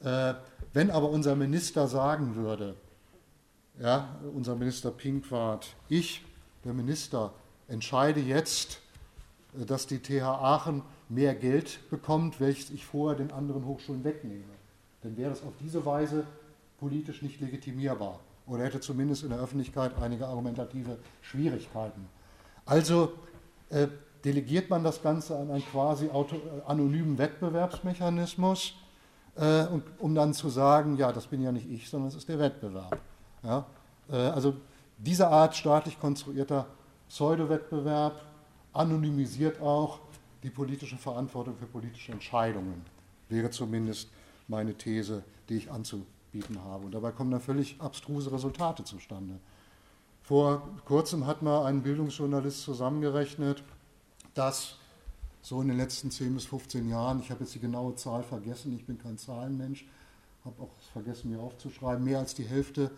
Äh, 0.02 0.34
wenn 0.74 0.92
aber 0.92 1.10
unser 1.10 1.36
Minister 1.36 1.88
sagen 1.88 2.36
würde, 2.36 2.76
ja, 3.80 4.20
unser 4.34 4.56
Minister 4.56 4.92
Pinkwart, 4.92 5.76
ich, 5.88 6.26
der 6.66 6.74
Minister, 6.74 7.34
entscheide 7.68 8.20
jetzt, 8.20 8.82
äh, 9.58 9.66
dass 9.66 9.88
die 9.88 10.00
TH 10.00 10.24
Aachen 10.24 10.84
mehr 11.08 11.36
Geld 11.36 11.80
bekommt, 11.90 12.40
welches 12.40 12.70
ich 12.70 12.86
vorher 12.86 13.18
den 13.18 13.32
anderen 13.32 13.66
Hochschulen 13.66 14.04
wegnehme, 14.04 14.44
dann 15.02 15.18
wäre 15.18 15.30
das 15.30 15.44
auf 15.44 15.54
diese 15.62 15.86
Weise 15.86 16.26
politisch 16.80 17.22
nicht 17.22 17.40
legitimierbar 17.40 18.20
oder 18.50 18.66
hätte 18.66 18.80
zumindest 18.80 19.24
in 19.24 19.30
der 19.30 19.40
Öffentlichkeit 19.40 19.92
einige 20.02 20.28
argumentative 20.28 20.98
Schwierigkeiten. 21.22 22.08
Also 22.66 23.14
äh, 23.70 23.88
delegiert 24.26 24.70
man 24.70 24.84
das 24.84 25.02
Ganze 25.02 25.38
an 25.38 25.52
einen 25.52 25.66
quasi 25.66 26.10
auto, 26.10 26.36
äh, 26.36 26.62
anonymen 26.66 27.18
Wettbewerbsmechanismus, 27.18 28.74
äh, 29.36 29.66
und, 29.68 29.84
um 30.00 30.16
dann 30.16 30.34
zu 30.34 30.50
sagen, 30.50 30.98
ja, 30.98 31.12
das 31.12 31.28
bin 31.28 31.42
ja 31.42 31.52
nicht 31.52 31.70
ich, 31.70 31.90
sondern 31.90 32.10
es 32.10 32.16
ist 32.16 32.28
der 32.28 32.40
Wettbewerb. 32.40 33.00
Ja? 33.44 33.66
Äh, 34.12 34.16
also 34.16 34.56
diese 34.98 35.28
Art 35.28 35.56
staatlich 35.56 36.00
konstruierter 36.00 36.66
Pseudowettbewerb 37.08 38.22
anonymisiert 38.74 39.62
auch 39.62 40.00
die 40.44 40.50
politische 40.50 40.98
Verantwortung 40.98 41.56
für 41.58 41.66
politische 41.66 42.12
Entscheidungen, 42.12 42.86
wäre 43.30 43.50
zumindest 43.50 44.10
meine 44.48 44.74
These, 44.74 45.24
die 45.48 45.58
ich 45.58 45.72
anzubieten 45.72 46.19
habe. 46.64 46.86
Und 46.86 46.92
dabei 46.94 47.12
kommen 47.12 47.32
dann 47.32 47.42
völlig 47.42 47.80
abstruse 47.80 48.32
Resultate 48.32 48.84
zustande. 48.84 49.40
Vor 50.22 50.68
kurzem 50.86 51.26
hat 51.26 51.42
mal 51.42 51.66
ein 51.66 51.82
Bildungsjournalist 51.82 52.62
zusammengerechnet, 52.62 53.64
dass 54.36 54.76
so 55.42 55.62
in 55.62 55.70
den 55.70 55.78
letzten 55.78 56.12
10 56.12 56.36
bis 56.36 56.46
15 56.46 56.88
Jahren, 56.88 57.20
ich 57.20 57.32
habe 57.32 57.44
jetzt 57.44 57.56
die 57.56 57.60
genaue 57.60 57.96
Zahl 57.96 58.24
vergessen, 58.24 58.76
ich 58.76 58.86
bin 58.86 58.98
kein 58.98 59.18
Zahlenmensch, 59.18 59.88
habe 60.46 60.62
auch 60.62 60.70
vergessen, 60.94 61.32
mir 61.32 61.40
aufzuschreiben, 61.40 62.04
mehr 62.04 62.20
als 62.20 62.36
die 62.36 62.44
Hälfte 62.44 62.92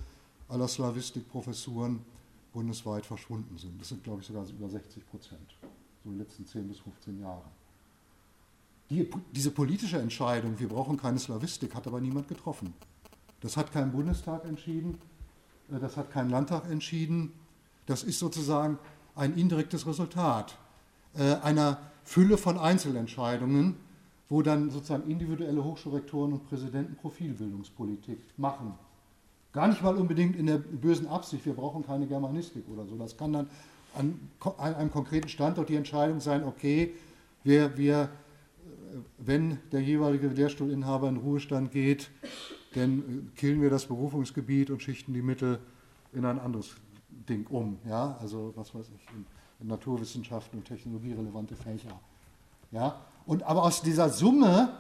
aller 0.49 0.67
Slavistikprofessuren 0.67 2.03
bundesweit 2.51 3.05
verschwunden 3.05 3.57
sind. 3.57 3.79
Das 3.79 3.89
sind, 3.89 4.03
glaube 4.03 4.21
ich, 4.21 4.27
sogar 4.27 4.45
über 4.49 4.67
60 4.67 5.07
Prozent 5.09 5.55
so 6.03 6.09
in 6.09 6.17
den 6.17 6.19
letzten 6.19 6.45
10 6.45 6.67
bis 6.67 6.79
15 6.79 7.21
Jahren. 7.21 7.49
Die, 8.89 9.09
diese 9.31 9.51
politische 9.51 9.99
Entscheidung, 9.99 10.59
wir 10.59 10.67
brauchen 10.67 10.97
keine 10.97 11.17
Slawistik, 11.17 11.73
hat 11.75 11.87
aber 11.87 12.01
niemand 12.01 12.27
getroffen. 12.27 12.73
Das 13.41 13.57
hat 13.57 13.71
kein 13.71 13.91
Bundestag 13.91 14.45
entschieden, 14.45 14.97
äh, 15.71 15.79
das 15.79 15.97
hat 15.97 16.11
kein 16.11 16.29
Landtag 16.29 16.69
entschieden. 16.69 17.33
Das 17.85 18.03
ist 18.03 18.19
sozusagen 18.19 18.77
ein 19.15 19.35
indirektes 19.35 19.85
Resultat 19.85 20.57
äh, 21.15 21.35
einer 21.41 21.77
Fülle 22.03 22.37
von 22.37 22.57
Einzelentscheidungen, 22.57 23.75
wo 24.29 24.41
dann 24.41 24.69
sozusagen 24.69 25.09
individuelle 25.09 25.63
Hochschulrektoren 25.63 26.33
und 26.33 26.47
Präsidenten 26.47 26.95
Profilbildungspolitik 26.95 28.19
machen. 28.37 28.73
Gar 29.51 29.67
nicht 29.67 29.83
mal 29.83 29.97
unbedingt 29.97 30.37
in 30.37 30.45
der 30.45 30.57
bösen 30.57 31.07
Absicht, 31.07 31.45
wir 31.45 31.53
brauchen 31.53 31.85
keine 31.85 32.07
Germanistik 32.07 32.63
oder 32.71 32.85
so. 32.85 32.95
Das 32.97 33.17
kann 33.17 33.33
dann 33.33 33.49
an, 33.93 34.17
einem 34.57 34.89
konkreten 34.89 35.27
Standort 35.27 35.67
die 35.67 35.75
Entscheidung 35.75 36.21
sein, 36.21 36.45
okay, 36.45 36.93
wir, 37.43 37.77
wir, 37.77 38.09
wenn 39.17 39.57
der 39.73 39.81
jeweilige 39.81 40.27
Lehrstuhlinhaber 40.27 41.09
in 41.09 41.17
Ruhestand 41.17 41.71
geht, 41.71 42.09
dann 42.73 43.31
killen 43.35 43.61
wir 43.61 43.69
das 43.69 43.85
Berufungsgebiet 43.85 44.69
und 44.69 44.81
schichten 44.81 45.13
die 45.13 45.21
Mittel 45.21 45.59
in 46.13 46.25
ein 46.25 46.39
anderes 46.39 46.75
Ding 47.09 47.45
um. 47.47 47.77
Ja? 47.87 48.17
Also 48.21 48.53
was 48.55 48.73
weiß 48.73 48.87
ich, 48.95 49.13
in, 49.13 49.25
in 49.59 49.67
Naturwissenschaften 49.67 50.59
und 50.59 50.65
technologierelevante 50.65 51.55
Fächer. 51.55 51.99
Ja? 52.71 53.01
Und 53.25 53.43
aber 53.43 53.63
aus 53.63 53.81
dieser 53.81 54.09
Summe 54.09 54.73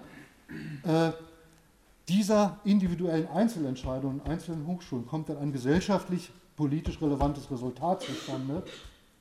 äh, 0.83 1.11
dieser 2.07 2.59
individuellen 2.63 3.27
Einzelentscheidungen 3.29 4.21
in 4.25 4.31
einzelnen 4.31 4.67
Hochschulen 4.67 5.05
kommt 5.05 5.29
dann 5.29 5.37
ein 5.37 5.51
gesellschaftlich 5.51 6.31
politisch 6.55 7.01
relevantes 7.01 7.49
Resultat 7.49 8.01
zustande, 8.01 8.63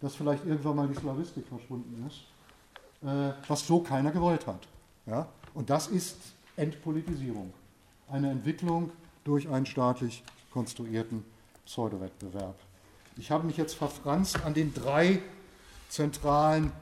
dass 0.00 0.14
vielleicht 0.14 0.44
irgendwann 0.44 0.76
mal 0.76 0.88
die 0.88 0.94
Slawistik 0.94 1.46
verschwunden 1.46 2.06
ist, 2.06 2.24
äh, 3.06 3.32
was 3.46 3.66
so 3.66 3.80
keiner 3.80 4.10
gewollt 4.10 4.46
hat. 4.46 4.66
Ja? 5.06 5.28
Und 5.54 5.70
das 5.70 5.88
ist 5.88 6.16
Entpolitisierung, 6.56 7.52
eine 8.10 8.30
Entwicklung 8.30 8.90
durch 9.24 9.48
einen 9.48 9.66
staatlich 9.66 10.22
konstruierten 10.52 11.24
Pseudowettbewerb. 11.64 12.58
Ich 13.16 13.30
habe 13.30 13.46
mich 13.46 13.56
jetzt 13.56 13.74
verfranst 13.74 14.44
an 14.44 14.54
den 14.54 14.74
drei 14.74 15.20
zentralen 15.88 16.72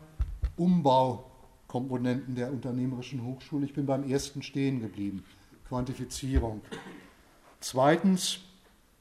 Umbaukomponenten 0.57 2.35
der 2.35 2.51
unternehmerischen 2.51 3.25
Hochschule. 3.25 3.67
Ich 3.67 3.75
bin 3.75 3.87
beim 3.87 4.09
ersten 4.09 4.43
stehen 4.43 4.81
geblieben, 4.81 5.25
Quantifizierung. 5.69 6.61
Zweitens, 7.61 8.41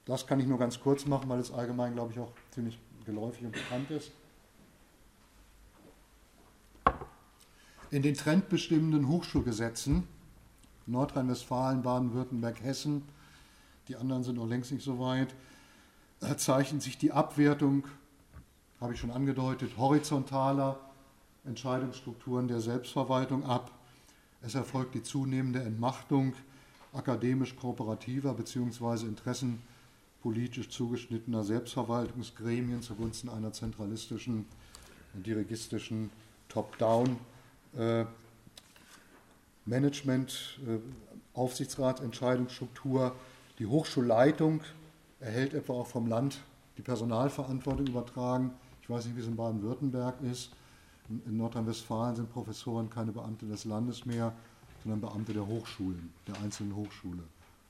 das 0.06 0.26
kann 0.26 0.40
ich 0.40 0.48
nur 0.48 0.58
ganz 0.58 0.80
kurz 0.80 1.06
machen, 1.06 1.30
weil 1.30 1.40
es 1.40 1.52
allgemein, 1.52 1.94
glaube 1.94 2.14
ich, 2.14 2.20
auch 2.20 2.32
ziemlich 2.52 2.80
geläufig 3.06 3.46
und 3.46 3.52
bekannt 3.52 3.92
ist. 3.92 4.12
In 7.92 8.02
den 8.02 8.16
trendbestimmenden 8.16 9.08
Hochschulgesetzen 9.08 10.08
Nordrhein-Westfalen, 10.88 11.82
Baden-Württemberg, 11.82 12.62
Hessen, 12.64 13.04
die 13.88 13.96
anderen 13.96 14.24
sind 14.24 14.36
noch 14.36 14.48
längst 14.48 14.72
nicht 14.72 14.84
so 14.84 15.00
weit, 15.00 15.36
äh, 16.22 16.36
zeichnet 16.36 16.82
sich 16.82 16.98
die 16.98 17.12
Abwertung, 17.12 17.86
habe 18.82 18.94
ich 18.94 19.00
schon 19.00 19.12
angedeutet, 19.12 19.78
horizontaler 19.78 20.80
Entscheidungsstrukturen 21.46 22.48
der 22.48 22.60
Selbstverwaltung 22.60 23.44
ab. 23.46 23.72
Es 24.42 24.56
erfolgt 24.56 24.96
die 24.96 25.04
zunehmende 25.04 25.62
Entmachtung 25.62 26.34
akademisch 26.94 27.56
kooperativer 27.56 28.34
bzw. 28.34 29.06
Interessen 29.06 29.62
politisch 30.22 30.70
zugeschnittener 30.70 31.44
Selbstverwaltungsgremien 31.44 32.82
zugunsten 32.82 33.30
einer 33.30 33.54
zentralistischen, 33.54 34.46
dirigistischen 35.14 36.10
Top-Down 36.50 37.18
äh, 37.78 38.06
Management, 39.68 40.60
äh, 40.68 40.80
Aufsichtsratsentscheidungsstruktur. 41.38 43.16
Die 43.60 43.68
Hochschulleitung 43.68 44.62
erhält 45.20 45.54
etwa 45.54 45.74
auch 45.74 45.88
vom 45.88 46.08
Land 46.08 46.40
die 46.78 46.82
Personalverantwortung 46.82 47.88
übertragen. 47.88 48.52
Ich 48.82 48.90
weiß 48.90 49.06
nicht, 49.06 49.16
wie 49.16 49.22
es 49.22 49.28
in 49.28 49.36
Baden-Württemberg 49.36 50.22
ist. 50.22 50.52
In 51.10 51.38
Nordrhein-Westfalen 51.38 52.16
sind 52.16 52.32
Professoren 52.32 52.90
keine 52.90 53.12
Beamte 53.12 53.46
des 53.46 53.66
Landes 53.66 54.06
mehr, 54.06 54.34
sondern 54.84 55.02
Beamte 55.02 55.34
der 55.34 55.48
Hochschulen, 55.48 56.14
der 56.28 56.40
einzelnen 56.42 56.76
Hochschule, 56.76 57.24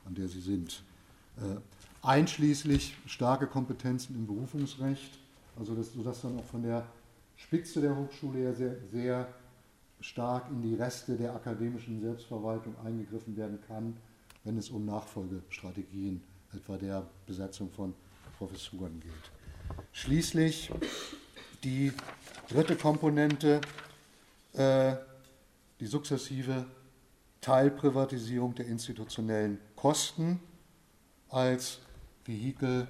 an 0.05 0.15
der 0.15 0.27
sie 0.27 0.41
sind. 0.41 0.83
Äh, 1.37 1.57
einschließlich 2.01 2.95
starke 3.05 3.47
Kompetenzen 3.47 4.15
im 4.15 4.25
Berufungsrecht, 4.25 5.19
also 5.57 5.75
das, 5.75 5.93
sodass 5.93 6.21
dann 6.21 6.37
auch 6.39 6.45
von 6.45 6.63
der 6.63 6.85
Spitze 7.35 7.81
der 7.81 7.95
Hochschule 7.95 8.43
ja 8.43 8.53
sehr, 8.53 8.75
sehr 8.91 9.27
stark 9.99 10.49
in 10.49 10.61
die 10.61 10.75
Reste 10.75 11.15
der 11.15 11.33
akademischen 11.33 12.01
Selbstverwaltung 12.01 12.75
eingegriffen 12.85 13.35
werden 13.35 13.59
kann, 13.67 13.97
wenn 14.43 14.57
es 14.57 14.69
um 14.69 14.85
Nachfolgestrategien, 14.85 16.21
etwa 16.53 16.77
der 16.77 17.05
Besetzung 17.25 17.69
von 17.71 17.93
Professuren 18.37 18.99
geht. 18.99 19.11
Schließlich 19.91 20.71
die 21.63 21.91
dritte 22.47 22.75
Komponente, 22.75 23.59
äh, 24.53 24.95
die 25.79 25.87
sukzessive 25.87 26.65
Teilprivatisierung 27.41 28.55
der 28.55 28.67
institutionellen 28.67 29.59
Kosten 29.75 30.39
als 31.29 31.79
Vehikel 32.25 32.87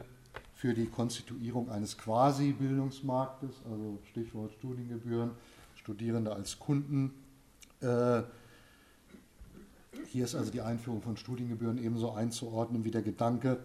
für 0.55 0.73
die 0.73 0.87
Konstituierung 0.87 1.69
eines 1.69 1.97
Quasi-Bildungsmarktes, 1.97 3.61
also 3.65 3.99
Stichwort 4.09 4.51
Studiengebühren, 4.53 5.31
Studierende 5.87 6.35
als 6.35 6.59
Kunden. 6.59 7.13
Äh, 7.79 8.23
hier 10.11 10.25
ist 10.25 10.35
also 10.35 10.51
die 10.51 10.59
Einführung 10.59 11.01
von 11.01 11.15
Studiengebühren 11.15 11.81
ebenso 11.81 12.11
einzuordnen 12.11 12.83
wie 12.83 12.91
der 12.91 13.03
Gedanke, 13.03 13.63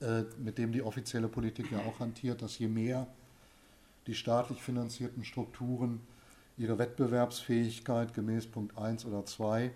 äh, 0.00 0.22
mit 0.38 0.56
dem 0.56 0.72
die 0.72 0.80
offizielle 0.80 1.28
Politik 1.28 1.70
ja 1.70 1.80
auch 1.80 2.00
hantiert, 2.00 2.40
dass 2.40 2.58
je 2.58 2.66
mehr 2.66 3.06
die 4.06 4.14
staatlich 4.14 4.62
finanzierten 4.62 5.22
Strukturen 5.22 6.00
ihre 6.56 6.78
Wettbewerbsfähigkeit 6.78 8.14
gemäß 8.14 8.46
Punkt 8.46 8.78
1 8.78 9.04
oder 9.04 9.26
2 9.26 9.70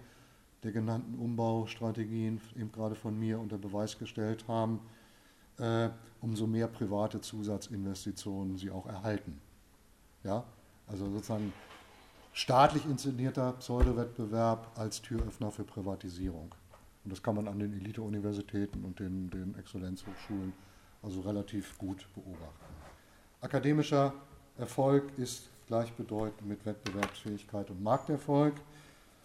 der 0.62 0.72
genannten 0.72 1.18
Umbaustrategien 1.18 2.40
eben 2.56 2.72
gerade 2.72 2.94
von 2.94 3.18
mir 3.18 3.38
unter 3.38 3.58
Beweis 3.58 3.98
gestellt 3.98 4.48
haben, 4.48 4.80
äh, 5.58 5.90
umso 6.22 6.46
mehr 6.46 6.68
private 6.68 7.20
Zusatzinvestitionen 7.20 8.56
sie 8.56 8.70
auch 8.70 8.86
erhalten. 8.86 9.38
Ja? 10.24 10.46
Also 10.92 11.10
sozusagen 11.10 11.52
staatlich 12.32 12.84
inszenierter 12.84 13.52
Pseudowettbewerb 13.54 14.70
als 14.76 15.02
Türöffner 15.02 15.50
für 15.50 15.64
Privatisierung. 15.64 16.54
Und 17.04 17.10
das 17.10 17.22
kann 17.22 17.34
man 17.34 17.48
an 17.48 17.58
den 17.58 17.72
Elite-Universitäten 17.72 18.84
und 18.84 19.00
den, 19.00 19.30
den 19.30 19.56
Exzellenzhochschulen 19.58 20.52
also 21.02 21.22
relativ 21.22 21.76
gut 21.78 22.06
beobachten. 22.14 22.74
Akademischer 23.40 24.12
Erfolg 24.56 25.18
ist 25.18 25.48
gleichbedeutend 25.66 26.46
mit 26.46 26.64
Wettbewerbsfähigkeit 26.64 27.70
und 27.70 27.82
Markterfolg. 27.82 28.54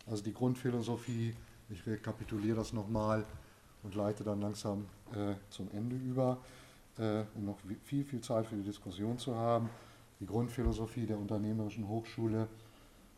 Also 0.09 0.23
die 0.23 0.33
Grundphilosophie, 0.33 1.35
ich 1.69 1.85
rekapituliere 1.85 2.55
das 2.55 2.73
nochmal 2.73 3.25
und 3.83 3.93
leite 3.93 4.23
dann 4.23 4.41
langsam 4.41 4.85
äh, 5.13 5.35
zum 5.49 5.69
Ende 5.71 5.97
über, 5.97 6.37
äh, 6.97 7.23
um 7.35 7.45
noch 7.45 7.57
viel, 7.83 8.03
viel 8.05 8.21
Zeit 8.21 8.47
für 8.47 8.55
die 8.55 8.63
Diskussion 8.63 9.17
zu 9.19 9.35
haben. 9.35 9.69
Die 10.19 10.25
Grundphilosophie 10.25 11.05
der 11.05 11.19
unternehmerischen 11.19 11.87
Hochschule 11.87 12.47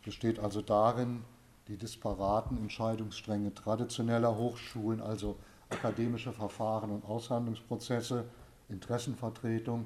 besteht 0.04 0.40
also 0.40 0.62
darin, 0.62 1.24
die 1.68 1.78
disparaten 1.78 2.58
Entscheidungsstränge 2.58 3.54
traditioneller 3.54 4.36
Hochschulen, 4.36 5.02
also 5.02 5.38
akademische 5.70 6.34
Verfahren 6.34 6.92
und 6.92 7.06
Aushandlungsprozesse, 7.06 8.26
Interessenvertretung, 8.70 9.86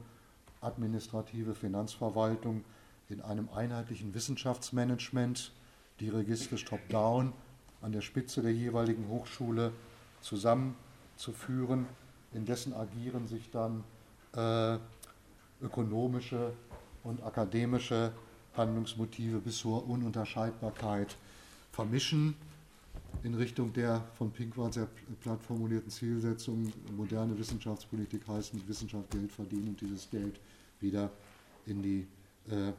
administrative 0.62 1.54
Finanzverwaltung 1.54 2.63
in 3.10 3.21
einem 3.21 3.49
einheitlichen 3.54 4.13
Wissenschaftsmanagement 4.13 5.52
dirigistisch 5.99 6.65
top-down 6.65 7.34
an 7.82 7.91
der 7.91 8.02
Spitze 8.02 8.41
der 8.41 8.54
jeweiligen 8.54 9.08
Hochschule 9.10 9.73
zusammenzuführen, 10.21 11.86
in 12.32 12.45
dessen 12.45 12.73
Agieren 12.73 13.28
sich 13.28 13.52
dann 13.52 13.84
äh, 14.36 14.78
ökonomische 15.62 16.54
und 17.04 17.24
akademische 17.24 18.12
Handlungsmotive 18.56 19.39
bis 19.39 19.60
zur 19.60 19.88
Ununterscheidbarkeit 19.89 21.16
vermischen 21.72 22.36
in 23.24 23.36
Richtung 23.36 23.72
der 23.74 24.04
von 24.18 24.32
Pinkwart 24.32 24.74
sehr 24.74 24.88
platt 25.22 25.42
formulierten 25.42 25.89
Zielsetzung, 25.89 26.72
moderne 26.96 27.38
Wissenschaftspolitik 27.38 28.28
heißt 28.28 28.54
mit 28.54 28.68
Wissenschaft 28.68 29.10
Geld 29.12 29.32
verdienen 29.32 29.70
und 29.70 29.82
dieses 29.82 30.10
Geld 30.10 30.39
wieder 30.80 31.10
in 31.66 31.82
die 31.82 32.08
äh, 32.50 32.74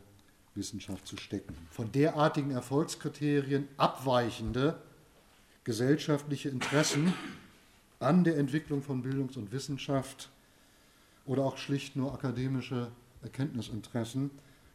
Wissenschaft 0.55 1.07
zu 1.07 1.17
stecken. 1.17 1.55
Von 1.71 1.91
derartigen 1.93 2.51
Erfolgskriterien 2.51 3.69
abweichende 3.77 4.81
gesellschaftliche 5.65 6.51
Interessen 6.51 7.15
an 7.99 8.25
der 8.25 8.37
Entwicklung 8.37 8.83
von 8.83 9.03
Bildungs- 9.03 9.37
und 9.37 9.51
Wissenschaft 9.51 10.31
oder 11.27 11.45
auch 11.45 11.57
schlicht 11.57 11.97
nur 11.97 12.13
akademische 12.13 12.89
Erkenntnisinteressen 13.25 14.31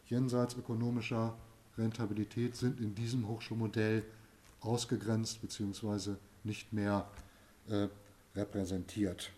jenseits 0.07 0.55
ökonomischer 0.55 1.35
Rentabilität 1.77 2.55
sind 2.55 2.79
in 2.81 2.95
diesem 2.95 3.27
Hochschulmodell 3.27 4.03
ausgegrenzt 4.61 5.41
bzw. 5.41 6.15
nicht 6.43 6.73
mehr 6.73 7.07
äh, 7.69 7.87
repräsentiert. 8.35 9.31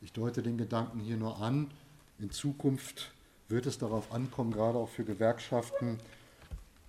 Ich 0.00 0.12
deute 0.12 0.42
den 0.42 0.58
Gedanken 0.58 0.98
hier 0.98 1.16
nur 1.16 1.40
an. 1.40 1.70
In 2.18 2.30
Zukunft 2.30 3.12
wird 3.48 3.66
es 3.66 3.78
darauf 3.78 4.12
ankommen, 4.12 4.52
gerade 4.52 4.78
auch 4.78 4.88
für 4.88 5.04
Gewerkschaften, 5.04 5.98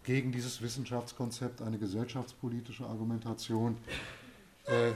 gegen 0.04 0.32
dieses 0.32 0.62
Wissenschaftskonzept 0.62 1.62
eine 1.62 1.78
gesellschaftspolitische 1.78 2.86
Argumentation 2.86 3.78
äh, 4.66 4.92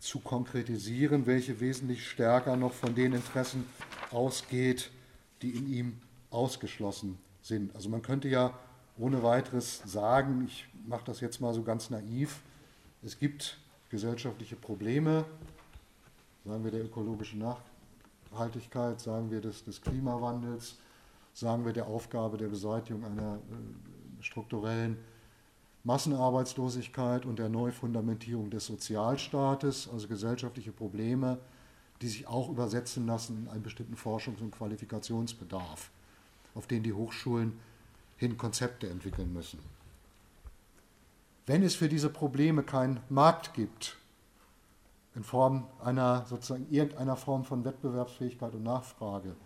zu 0.00 0.18
konkretisieren, 0.18 1.26
welche 1.26 1.60
wesentlich 1.60 2.08
stärker 2.08 2.56
noch 2.56 2.72
von 2.72 2.94
den 2.94 3.14
Interessen 3.14 3.66
ausgeht, 4.10 4.90
die 5.42 5.50
in 5.50 5.72
ihm 5.72 5.98
ausgeschlossen 6.30 7.18
sind. 7.42 7.74
Also 7.74 7.88
man 7.88 8.02
könnte 8.02 8.28
ja 8.28 8.58
ohne 8.98 9.22
weiteres 9.22 9.82
sagen, 9.84 10.44
ich 10.46 10.66
mache 10.86 11.04
das 11.04 11.20
jetzt 11.20 11.40
mal 11.40 11.52
so 11.52 11.62
ganz 11.62 11.90
naiv, 11.90 12.40
es 13.02 13.18
gibt 13.18 13.58
gesellschaftliche 13.90 14.56
Probleme, 14.56 15.24
sagen 16.44 16.64
wir 16.64 16.70
der 16.70 16.84
ökologischen 16.84 17.44
Nachhaltigkeit, 18.30 19.00
sagen 19.00 19.30
wir 19.30 19.40
des, 19.40 19.64
des 19.64 19.80
Klimawandels, 19.80 20.78
sagen 21.32 21.64
wir 21.64 21.72
der 21.72 21.86
Aufgabe 21.86 22.38
der 22.38 22.48
Beseitigung 22.48 23.04
einer 23.04 23.34
äh, 23.34 24.22
strukturellen 24.22 24.96
Massenarbeitslosigkeit 25.82 27.26
und 27.26 27.38
der 27.38 27.50
Neufundamentierung 27.50 28.48
des 28.48 28.66
Sozialstaates, 28.66 29.88
also 29.92 30.08
gesellschaftliche 30.08 30.72
Probleme, 30.72 31.38
die 32.02 32.08
sich 32.08 32.26
auch 32.26 32.48
übersetzen 32.48 33.06
lassen 33.06 33.44
in 33.44 33.48
einen 33.48 33.62
bestimmten 33.62 33.96
Forschungs- 33.96 34.40
und 34.40 34.50
Qualifikationsbedarf, 34.50 35.90
auf 36.54 36.66
den 36.66 36.82
die 36.82 36.92
Hochschulen 36.92 37.58
hin 38.16 38.36
Konzepte 38.36 38.88
entwickeln 38.88 39.32
müssen. 39.32 39.58
Wenn 41.46 41.62
es 41.62 41.74
für 41.74 41.88
diese 41.88 42.08
Probleme 42.08 42.62
keinen 42.62 43.00
Markt 43.08 43.54
gibt, 43.54 43.96
in 45.14 45.22
Form 45.22 45.66
einer 45.82 46.24
sozusagen 46.26 46.66
irgendeiner 46.70 47.16
Form 47.16 47.44
von 47.44 47.64
Wettbewerbsfähigkeit 47.64 48.54
und 48.54 48.62
Nachfrage, 48.62 49.36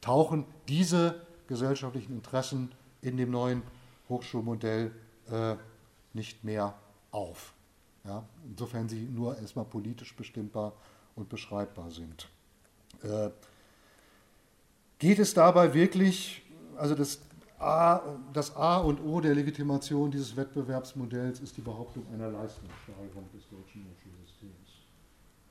tauchen 0.00 0.44
diese 0.68 1.26
gesellschaftlichen 1.48 2.12
Interessen 2.12 2.70
in 3.02 3.16
dem 3.16 3.30
neuen 3.30 3.62
Hochschulmodell 4.08 4.92
äh, 5.30 5.56
nicht 6.12 6.44
mehr 6.44 6.74
auf. 7.10 7.54
Ja, 8.04 8.24
insofern 8.48 8.88
sie 8.88 9.02
nur 9.02 9.36
erstmal 9.38 9.64
politisch 9.64 10.14
bestimmbar 10.14 10.72
und 11.18 11.28
beschreibbar 11.28 11.90
sind. 11.90 12.28
Äh, 13.02 13.30
geht 14.98 15.18
es 15.18 15.34
dabei 15.34 15.74
wirklich, 15.74 16.42
also 16.76 16.94
das 16.94 17.20
A, 17.58 18.00
das 18.32 18.54
A 18.54 18.78
und 18.78 19.00
O 19.00 19.20
der 19.20 19.34
Legitimation 19.34 20.10
dieses 20.10 20.36
Wettbewerbsmodells 20.36 21.40
ist 21.40 21.56
die 21.56 21.60
Behauptung 21.60 22.06
einer 22.14 22.30
Leistungssteigerung 22.30 23.28
des 23.34 23.48
deutschen 23.48 23.84
Hochschulsystems. 23.84 24.86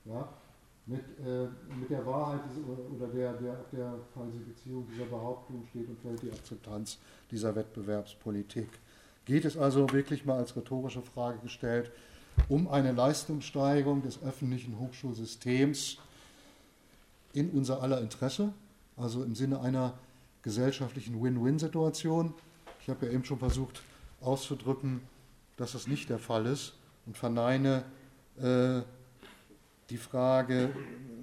Ja? 0.06 0.30
Mit, 0.86 1.02
äh, 1.20 1.48
mit 1.78 1.90
der 1.90 2.06
Wahrheit 2.06 2.40
oder 2.96 3.08
der, 3.08 3.34
der, 3.34 3.58
der 3.74 3.94
Falsifizierung 4.14 4.88
dieser 4.90 5.04
Behauptung 5.04 5.66
steht 5.70 5.90
und 5.90 6.00
fällt 6.00 6.22
die 6.22 6.32
Akzeptanz 6.32 6.98
dieser 7.30 7.54
Wettbewerbspolitik. 7.54 8.70
Geht 9.26 9.44
es 9.44 9.58
also 9.58 9.92
wirklich 9.92 10.26
mal 10.26 10.38
als 10.38 10.56
rhetorische 10.56 11.02
Frage 11.02 11.40
gestellt 11.40 11.92
um 12.50 12.68
eine 12.68 12.92
Leistungssteigerung 12.92 14.02
des 14.02 14.22
öffentlichen 14.24 14.80
Hochschulsystems 14.80 15.98
in 17.34 17.50
unser 17.52 17.82
aller 17.82 18.02
Interesse, 18.02 18.54
also 18.96 19.24
im 19.24 19.36
Sinne 19.36 19.62
einer 19.62 19.94
gesellschaftlichen 20.42 21.22
Win-Win-Situation. 21.22 22.34
Ich 22.82 22.90
habe 22.90 23.06
ja 23.06 23.12
eben 23.12 23.26
schon 23.26 23.40
versucht 23.40 23.82
auszudrücken, 24.22 25.02
dass 25.58 25.74
das 25.74 25.88
nicht 25.88 26.10
der 26.10 26.20
Fall 26.20 26.46
ist 26.46 26.74
und 27.06 27.18
verneine 27.18 27.84
äh, 28.40 28.82
die 29.90 29.98
Frage 29.98 30.70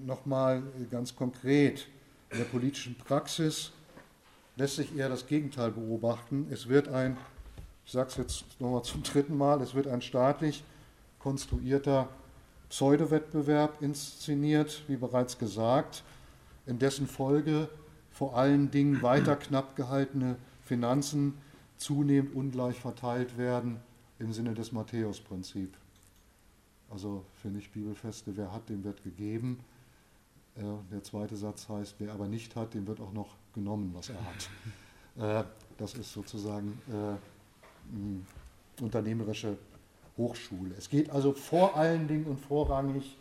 nochmal 0.04 0.62
ganz 0.90 1.16
konkret. 1.16 1.88
In 2.30 2.38
der 2.38 2.44
politischen 2.44 2.96
Praxis 2.96 3.72
lässt 4.56 4.76
sich 4.76 4.96
eher 4.96 5.08
das 5.08 5.26
Gegenteil 5.26 5.70
beobachten. 5.70 6.46
Es 6.50 6.68
wird 6.68 6.88
ein, 6.88 7.16
ich 7.84 7.92
sage 7.92 8.08
es 8.08 8.16
jetzt 8.16 8.60
nochmal 8.60 8.82
zum 8.82 9.02
dritten 9.02 9.36
Mal, 9.36 9.60
es 9.60 9.74
wird 9.74 9.86
ein 9.86 10.02
staatlich 10.02 10.64
konstruierter 11.24 12.10
Pseudowettbewerb 12.68 13.80
inszeniert, 13.80 14.84
wie 14.88 14.96
bereits 14.96 15.38
gesagt, 15.38 16.04
in 16.66 16.78
dessen 16.78 17.06
Folge 17.06 17.70
vor 18.10 18.36
allen 18.36 18.70
Dingen 18.70 19.00
weiter 19.00 19.34
knapp 19.36 19.74
gehaltene 19.74 20.36
Finanzen 20.64 21.38
zunehmend 21.78 22.34
ungleich 22.34 22.78
verteilt 22.78 23.38
werden 23.38 23.80
im 24.18 24.34
Sinne 24.34 24.52
des 24.52 24.72
Matthäus-Prinzips. 24.72 25.78
Also 26.90 27.24
für 27.40 27.48
Nicht-Bibelfeste, 27.48 28.36
wer 28.36 28.52
hat, 28.52 28.68
dem 28.68 28.84
wird 28.84 29.02
gegeben. 29.02 29.60
Äh, 30.56 30.62
der 30.92 31.02
zweite 31.02 31.36
Satz 31.36 31.70
heißt, 31.70 31.96
wer 32.00 32.12
aber 32.12 32.28
nicht 32.28 32.54
hat, 32.54 32.74
dem 32.74 32.86
wird 32.86 33.00
auch 33.00 33.14
noch 33.14 33.34
genommen, 33.54 33.92
was 33.94 34.10
er 34.10 34.16
hat. 34.16 34.50
Äh, 35.16 35.44
das 35.78 35.94
ist 35.94 36.12
sozusagen 36.12 36.76
äh, 36.88 38.82
unternehmerische 38.82 39.56
Hochschule. 40.16 40.74
Es 40.78 40.88
geht 40.88 41.10
also 41.10 41.32
vor 41.32 41.76
allen 41.76 42.08
Dingen 42.08 42.26
und 42.26 42.38
vorrangig 42.38 43.16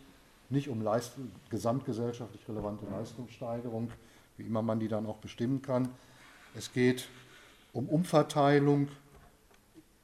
nicht 0.50 0.68
um 0.68 0.82
Leist 0.82 1.12
gesamtgesellschaftlich 1.50 2.48
relevante 2.48 2.86
Leistungssteigerung, 2.86 3.90
wie 4.36 4.44
immer 4.44 4.62
man 4.62 4.78
die 4.78 4.88
dann 4.88 5.06
auch 5.06 5.18
bestimmen 5.18 5.62
kann. 5.62 5.88
Es 6.54 6.72
geht 6.72 7.08
um 7.72 7.88
Umverteilung 7.88 8.88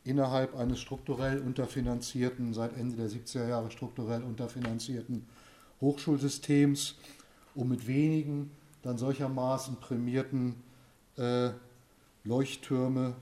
innerhalb 0.05 0.57
eines 0.57 0.81
strukturell 0.81 1.38
unterfinanzierten, 1.38 2.55
seit 2.55 2.76
Ende 2.76 2.96
der 2.96 3.09
70er 3.09 3.48
Jahre 3.48 3.70
strukturell 3.70 4.22
unterfinanzierten 4.22 5.26
Hochschulsystems, 5.81 6.96
um 7.55 7.68
mit 7.68 7.87
wenigen 7.87 8.50
dann 8.83 8.98
solchermaßen 8.98 9.76
prämierten 9.76 10.57
äh, 11.16 11.50
Leuchttürme 12.24 13.14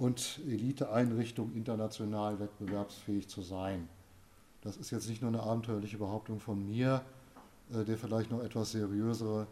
und 0.00 0.40
Eliteeinrichtungen 0.48 1.54
international 1.54 2.40
wettbewerbsfähig 2.40 3.28
zu 3.28 3.42
sein. 3.42 3.86
Das 4.62 4.78
ist 4.78 4.90
jetzt 4.90 5.08
nicht 5.10 5.20
nur 5.20 5.28
eine 5.28 5.42
abenteuerliche 5.42 5.98
Behauptung 5.98 6.40
von 6.40 6.66
mir, 6.66 7.02
äh, 7.72 7.84
der 7.84 7.98
vielleicht 7.98 8.30
noch 8.30 8.42
etwas 8.42 8.72
seriösere 8.72 9.46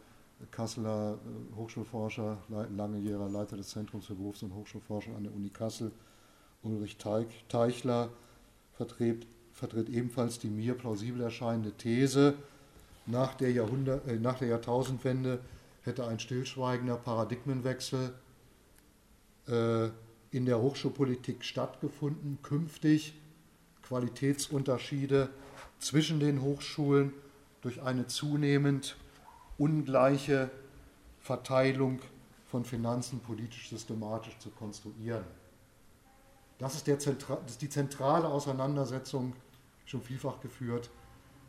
Kasseler 0.51 1.19
äh, 1.53 1.57
Hochschulforscher, 1.57 2.39
langjähriger 2.75 3.29
Leiter 3.29 3.59
des 3.59 3.69
Zentrums 3.69 4.07
für 4.07 4.15
Berufs- 4.15 4.43
und 4.43 4.55
Hochschulforschung 4.55 5.17
an 5.17 5.25
der 5.25 5.35
Uni 5.35 5.51
Kassel, 5.51 5.93
Ulrich 6.63 6.97
Teichler, 6.97 8.09
vertritt, 8.73 9.27
vertritt 9.53 9.91
ebenfalls 9.91 10.39
die 10.39 10.49
mir 10.49 10.75
plausibel 10.75 11.21
erscheinende 11.21 11.73
These, 11.73 12.35
nach 13.05 13.35
der, 13.35 13.53
Jahrhundert, 13.53 14.07
äh, 14.07 14.19
nach 14.19 14.39
der 14.39 14.49
Jahrtausendwende 14.49 15.41
hätte 15.83 16.07
ein 16.07 16.19
stillschweigender 16.19 16.97
Paradigmenwechsel 16.97 18.15
äh, 19.47 19.89
in 20.31 20.47
der 20.47 20.61
Hochschulpolitik 20.61 21.45
stattgefunden. 21.45 22.39
Künftig 22.43 23.15
Qualitätsunterschiede 23.83 25.31
zwischen 25.79 26.21
den 26.21 26.43
Hochschulen 26.43 27.13
durch 27.63 27.83
eine 27.83 28.07
zunehmend 28.07 28.97
ungleiche 29.57 30.51
Verteilung 31.21 32.01
von 32.47 32.65
Finanzen 32.65 33.21
politisch 33.21 33.69
systematisch 33.71 34.39
zu 34.39 34.51
konstruieren. 34.51 35.25
Das 36.59 36.75
ist, 36.75 36.89
das 36.89 37.07
ist, 37.07 37.63
die 37.63 37.69
zentrale 37.69 38.27
Auseinandersetzung, 38.29 39.35
schon 39.85 40.03
vielfach 40.03 40.41
geführt, 40.41 40.91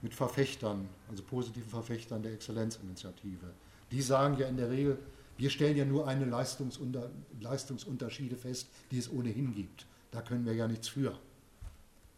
mit 0.01 0.13
Verfechtern, 0.13 0.87
also 1.09 1.23
positiven 1.23 1.69
Verfechtern 1.69 2.23
der 2.23 2.33
Exzellenzinitiative. 2.33 3.53
Die 3.91 4.01
sagen 4.01 4.37
ja 4.37 4.47
in 4.47 4.55
der 4.55 4.69
Regel, 4.69 4.99
wir 5.39 5.49
stellen 5.49 5.77
ja 5.77 5.85
nur 5.85 6.05
eine 6.05 6.25
Leistungsunter 6.25 7.09
Leistungsunterschiede 7.39 8.35
fest, 8.35 8.67
die 8.91 8.97
es 8.97 9.09
ohnehin 9.09 9.55
gibt. 9.55 9.85
Da 10.11 10.21
können 10.21 10.45
wir 10.45 10.53
ja 10.53 10.67
nichts 10.67 10.89
für. 10.89 11.17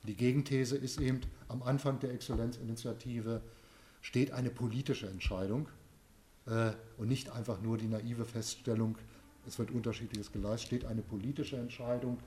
Die 0.08 0.16
Gegenthese 0.16 0.76
ist 0.76 1.00
eben, 1.00 1.22
am 1.48 1.62
Anfang 1.62 2.00
der 2.00 2.12
Exzellenzinitiative 2.14 3.42
steht 4.02 4.32
eine 4.32 4.50
politische 4.50 5.08
Entscheidung 5.08 5.70
äh, 6.48 6.72
und 6.98 7.10
nicht 7.10 7.30
einfach 7.32 7.62
nur 7.62 7.78
die 7.78 7.88
naive 7.88 8.26
Feststellung, 8.26 8.98
es 9.46 9.60
wird 9.60 9.70
unterschiedliches 9.70 10.32
geleistet, 10.32 10.68
steht 10.68 10.86
eine 10.86 11.04
politische 11.04 11.58
Entscheidung, 11.58 12.18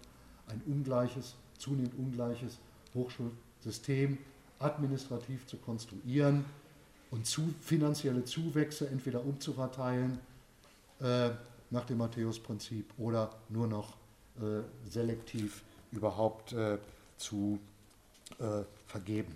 ein 0.46 0.62
ungleiches, 0.66 1.34
zunehmend 1.58 1.98
ungleiches 1.98 2.60
Hochschulsystem 2.94 4.18
administrativ 4.60 5.44
zu 5.48 5.56
konstruieren 5.56 6.44
und 7.10 7.26
zu, 7.26 7.52
finanzielle 7.60 8.24
Zuwächse 8.24 8.88
entweder 8.88 9.24
umzuverteilen 9.24 10.20
äh, 11.00 11.30
nach 11.70 11.84
dem 11.84 11.98
Matthäus-Prinzip 11.98 12.92
oder 12.98 13.30
nur 13.48 13.66
noch 13.66 13.96
äh, 14.40 14.62
selektiv 14.88 15.62
überhaupt 15.92 16.52
äh, 16.52 16.78
zu 17.16 17.58
äh, 18.38 18.62
vergeben. 18.86 19.32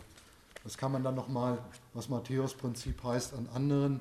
Das 0.65 0.77
kann 0.77 0.93
man 0.93 1.03
dann 1.03 1.15
nochmal, 1.15 1.59
was 1.95 2.09
Matthäus-Prinzip 2.09 3.03
heißt, 3.03 3.35
an 3.35 3.49
anderen 3.55 4.01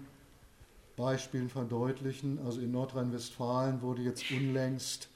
Beispielen 0.96 1.50
verdeutlichen. 1.50 2.40
Also 2.46 2.62
in 2.62 2.72
Nordrhein-Westfalen 2.72 3.82
wurde 3.82 4.02
jetzt 4.02 4.30
unlängst 4.32 5.10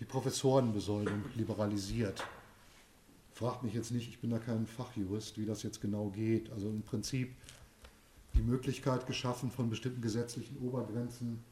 die 0.00 0.04
Professorenbesoldung 0.04 1.24
liberalisiert. 1.34 2.24
Fragt 3.32 3.62
mich 3.62 3.74
jetzt 3.74 3.92
nicht, 3.92 4.08
ich 4.08 4.18
bin 4.18 4.30
da 4.30 4.38
kein 4.38 4.66
Fachjurist, 4.66 5.38
wie 5.38 5.46
das 5.46 5.62
jetzt 5.62 5.80
genau 5.80 6.08
geht. 6.08 6.50
Also 6.52 6.68
im 6.68 6.82
Prinzip 6.82 7.34
die 8.34 8.42
Möglichkeit 8.42 9.06
geschaffen, 9.06 9.50
von 9.50 9.70
bestimmten 9.70 10.02
gesetzlichen 10.02 10.58
Obergrenzen 10.58 11.42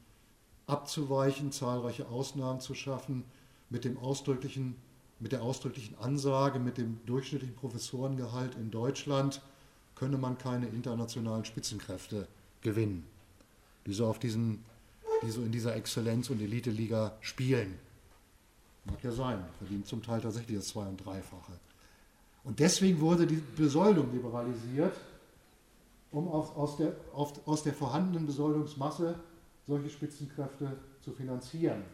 abzuweichen, 0.69 1.51
zahlreiche 1.51 2.09
Ausnahmen 2.09 2.61
zu 2.61 2.75
schaffen, 2.75 3.25
mit, 3.71 3.85
dem 3.85 3.99
ausdrücklichen, 3.99 4.77
mit 5.19 5.33
der 5.33 5.43
ausdrücklichen 5.43 5.99
Ansage, 5.99 6.59
mit 6.59 6.79
dem 6.79 7.01
durchschnittlichen 7.07 7.57
Professorengehalt 7.57 8.55
in 8.55 8.71
Deutschland 8.71 9.43
könne 9.95 10.17
man 10.17 10.39
keine 10.39 10.69
internationalen 10.69 11.45
Spitzenkräfte 11.45 12.29
gewinnen, 12.61 13.05
die 13.87 13.93
so, 13.93 14.07
auf 14.07 14.19
diesen, 14.19 14.65
die 15.23 15.31
so 15.31 15.43
in 15.43 15.51
dieser 15.51 15.75
Exzellenz- 15.75 16.31
und 16.31 16.41
Elite-Liga 16.41 17.17
spielen. 17.21 17.79
Mag 18.85 19.03
ja 19.03 19.11
sein, 19.11 19.45
verdienen 19.59 19.85
zum 19.85 20.03
Teil 20.03 20.21
tatsächlich 20.21 20.57
das 20.57 20.69
Zwei- 20.69 20.87
und 20.87 21.05
Dreifache. 21.05 21.53
Und 22.45 22.61
deswegen 22.61 23.01
wurde 23.01 23.27
die 23.27 23.43
Besoldung 23.57 24.13
liberalisiert, 24.13 24.95
um 26.11 26.29
auf, 26.29 26.57
aus, 26.57 26.77
der, 26.77 26.95
auf, 27.13 27.47
aus 27.47 27.65
der 27.65 27.75
vorhandenen 27.75 28.27
Besoldungsmasse 28.27 29.17
solche 29.69 29.91
Spitzenkräfte 29.91 30.77
zu 31.03 31.13
finanzieren. 31.13 31.85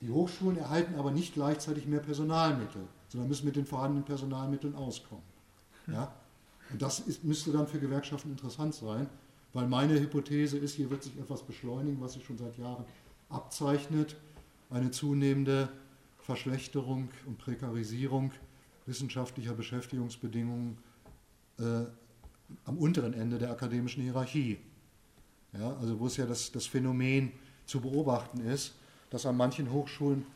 Die 0.00 0.10
Hochschulen 0.10 0.58
erhalten 0.58 0.96
aber 0.96 1.12
nicht 1.12 1.32
gleichzeitig 1.32 1.86
mehr 1.86 2.00
Personalmittel, 2.00 2.82
sondern 3.08 3.28
müssen 3.28 3.46
mit 3.46 3.56
den 3.56 3.64
vorhandenen 3.64 4.04
Personalmitteln 4.04 4.74
auskommen. 4.74 5.24
Ja? 5.86 6.12
Und 6.70 6.82
das 6.82 7.00
ist, 7.00 7.24
müsste 7.24 7.52
dann 7.52 7.66
für 7.66 7.78
Gewerkschaften 7.78 8.30
interessant 8.30 8.74
sein, 8.74 9.08
weil 9.52 9.68
meine 9.68 9.98
Hypothese 9.98 10.58
ist, 10.58 10.74
hier 10.74 10.90
wird 10.90 11.04
sich 11.04 11.16
etwas 11.16 11.42
beschleunigen, 11.42 12.00
was 12.00 12.14
sich 12.14 12.24
schon 12.24 12.36
seit 12.36 12.58
Jahren 12.58 12.84
abzeichnet, 13.28 14.16
eine 14.68 14.90
zunehmende 14.90 15.68
Verschlechterung 16.18 17.08
und 17.26 17.38
Prekarisierung 17.38 18.32
wissenschaftlicher 18.86 19.54
Beschäftigungsbedingungen 19.54 20.76
äh, 21.58 21.84
am 22.64 22.76
unteren 22.78 23.14
Ende 23.14 23.38
der 23.38 23.50
akademischen 23.50 24.02
Hierarchie. 24.02 24.58
Ja, 25.58 25.76
also 25.80 25.98
wo 25.98 26.06
es 26.06 26.16
ja 26.16 26.26
das, 26.26 26.50
das 26.50 26.66
Phänomen 26.66 27.32
zu 27.66 27.80
beobachten 27.80 28.40
ist, 28.40 28.74
dass 29.10 29.26
an 29.26 29.36
manchen 29.36 29.70
Hochschulen, 29.70 30.26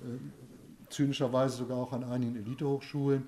äh, 0.00 0.90
zynischerweise 0.90 1.56
sogar 1.56 1.78
auch 1.78 1.92
an 1.92 2.04
einigen 2.04 2.36
Elitehochschulen, 2.36 3.26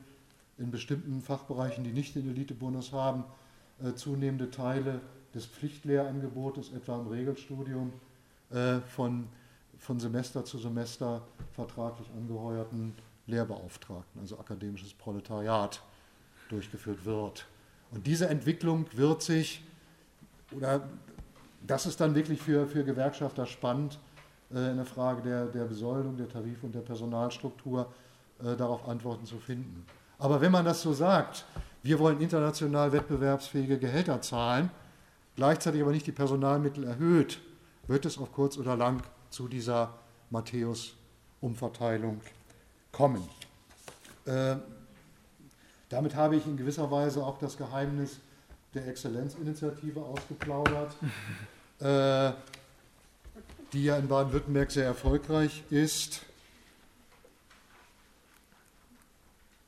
in 0.59 0.71
bestimmten 0.71 1.23
Fachbereichen, 1.23 1.85
die 1.85 1.93
nicht 1.93 2.15
den 2.15 2.29
Elitebonus 2.29 2.93
haben, 2.93 3.25
äh, 3.83 3.95
zunehmende 3.95 4.51
Teile 4.51 5.01
des 5.35 5.47
Pflichtlehrangebotes, 5.47 6.73
etwa 6.73 7.01
im 7.01 7.07
Regelstudium, 7.09 7.93
äh, 8.51 8.81
von, 8.81 9.29
von 9.79 10.01
Semester 10.01 10.45
zu 10.45 10.59
Semester 10.59 11.23
vertraglich 11.53 12.09
angeheuerten 12.17 12.95
Lehrbeauftragten, 13.27 14.21
also 14.21 14.39
akademisches 14.39 14.93
Proletariat, 14.95 15.83
durchgeführt 16.49 17.05
wird. 17.05 17.47
Und 17.91 18.07
diese 18.07 18.29
Entwicklung 18.29 18.87
wird 18.93 19.23
sich, 19.23 19.63
oder 20.51 20.89
das 21.67 21.87
ist 21.87 22.01
dann 22.01 22.15
wirklich 22.15 22.41
für, 22.41 22.67
für 22.67 22.85
Gewerkschafter 22.85 23.47
spannend, 23.47 23.99
äh, 24.53 24.71
in 24.71 24.77
der 24.77 24.87
Frage 24.87 25.23
der, 25.23 25.47
der 25.47 25.65
Besoldung, 25.65 26.17
der 26.17 26.29
Tarif- 26.29 26.63
und 26.63 26.75
der 26.75 26.81
Personalstruktur 26.81 27.93
äh, 28.43 28.57
darauf 28.57 28.89
Antworten 28.89 29.27
zu 29.27 29.39
finden. 29.39 29.85
Aber 30.19 30.41
wenn 30.41 30.53
man 30.53 30.65
das 30.65 30.83
so 30.83 30.93
sagt, 30.93 31.45
wir 31.83 31.99
wollen 31.99 32.21
international 32.21 32.93
wettbewerbsfähige 32.93 33.79
Gehälter 33.79 34.21
zahlen, 34.21 34.71
gleichzeitig 35.37 35.81
aber 35.83 35.93
nicht 35.93 36.07
die 36.07 36.13
Personalmittel 36.13 36.85
erhöht, 36.85 37.41
wird 37.87 38.05
es 38.05 38.19
auf 38.19 38.33
kurz 38.33 38.59
oder 38.59 38.77
lang 38.77 39.03
zu 39.31 39.49
dieser 39.49 39.95
Matthäus-Umverteilung 40.31 42.21
kommen. 42.91 43.23
Äh, 44.25 44.57
damit 45.89 46.15
habe 46.15 46.37
ich 46.37 46.47
in 46.47 46.57
gewisser 46.57 46.91
Weise 46.91 47.25
auch 47.25 47.39
das 47.39 47.57
Geheimnis 47.57 48.19
der 48.75 48.87
Exzellenzinitiative 48.89 50.01
ausgeplaudert, 50.01 50.95
äh, 51.81 52.33
die 53.73 53.85
ja 53.85 53.97
in 53.97 54.09
Baden-Württemberg 54.09 54.71
sehr 54.71 54.87
erfolgreich 54.87 55.63
ist 55.71 56.23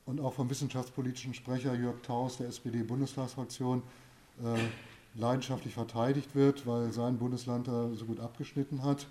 und 0.07 0.21
auch 0.21 0.35
vom 0.35 0.51
wissenschaftspolitischen 0.51 1.35
Sprecher 1.35 1.75
Jörg 1.75 2.01
Taus 2.03 2.39
der 2.39 2.49
SPD-Bundestagsfraktion 2.49 3.83
äh, 4.43 4.59
leidenschaftlich 5.15 5.75
verteidigt 5.75 6.35
wird, 6.35 6.67
weil 6.67 6.93
sein 6.93 7.19
Bundesland 7.19 7.69
da 7.69 7.91
so 7.95 8.07
gut 8.07 8.21
abgeschnitten 8.21 8.83
hat. 8.83 9.07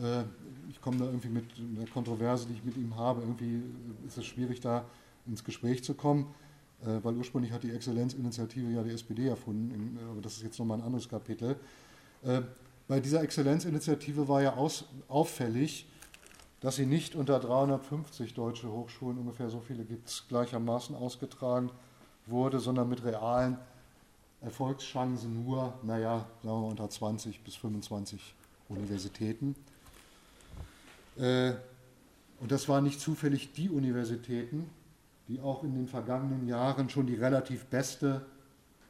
Äh, 0.00 0.22
ich 0.70 0.80
komme 0.80 0.98
da 0.98 1.04
irgendwie 1.04 1.28
mit 1.28 1.44
der 1.58 1.86
Kontroverse, 1.86 2.46
die 2.46 2.54
ich 2.54 2.64
mit 2.64 2.76
ihm 2.76 2.96
habe, 2.96 3.20
irgendwie 3.20 3.62
ist 4.06 4.16
es 4.16 4.26
schwierig, 4.26 4.60
da 4.60 4.84
ins 5.26 5.44
Gespräch 5.44 5.84
zu 5.84 5.94
kommen, 5.94 6.34
äh, 6.82 6.98
weil 7.02 7.14
ursprünglich 7.14 7.52
hat 7.52 7.62
die 7.62 7.70
Exzellenzinitiative 7.70 8.70
ja 8.72 8.82
die 8.82 8.90
SPD 8.90 9.28
erfunden, 9.28 9.98
aber 10.10 10.20
das 10.20 10.34
ist 10.36 10.42
jetzt 10.42 10.58
nochmal 10.58 10.78
ein 10.78 10.84
anderes 10.84 11.08
Kapitel. 11.08 11.56
Äh, 12.24 12.42
bei 12.88 13.00
dieser 13.00 13.22
Exzellenzinitiative 13.22 14.28
war 14.28 14.42
ja 14.42 14.54
aus, 14.54 14.84
auffällig, 15.08 15.86
dass 16.60 16.76
sie 16.76 16.86
nicht 16.86 17.14
unter 17.14 17.40
350 17.40 18.34
deutsche 18.34 18.70
Hochschulen, 18.70 19.18
ungefähr 19.18 19.50
so 19.50 19.60
viele 19.60 19.84
gibt 19.84 20.08
es 20.08 20.28
gleichermaßen 20.28 20.94
ausgetragen 20.94 21.70
wurde, 22.26 22.60
sondern 22.60 22.88
mit 22.88 23.04
realen 23.04 23.58
Erfolgschancen 24.40 25.44
nur, 25.44 25.74
naja, 25.82 26.26
sagen 26.42 26.62
wir 26.62 26.68
unter 26.68 26.88
20 26.88 27.42
bis 27.42 27.56
25 27.56 28.34
Universitäten. 28.68 29.54
Äh, 31.16 31.52
und 32.40 32.50
das 32.50 32.68
waren 32.68 32.84
nicht 32.84 33.00
zufällig 33.00 33.52
die 33.52 33.70
Universitäten, 33.70 34.68
die 35.28 35.40
auch 35.40 35.62
in 35.62 35.74
den 35.74 35.86
vergangenen 35.86 36.48
Jahren 36.48 36.90
schon 36.90 37.06
die 37.06 37.14
relativ 37.14 37.66
beste 37.66 38.26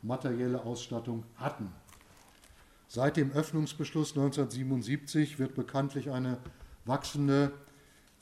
materielle 0.02 0.62
Ausstattung 0.62 1.24
hatten. 1.36 1.70
Seit 2.94 3.16
dem 3.16 3.32
Öffnungsbeschluss 3.32 4.10
1977 4.10 5.38
wird 5.38 5.54
bekanntlich 5.54 6.10
eine 6.10 6.36
wachsende 6.84 7.50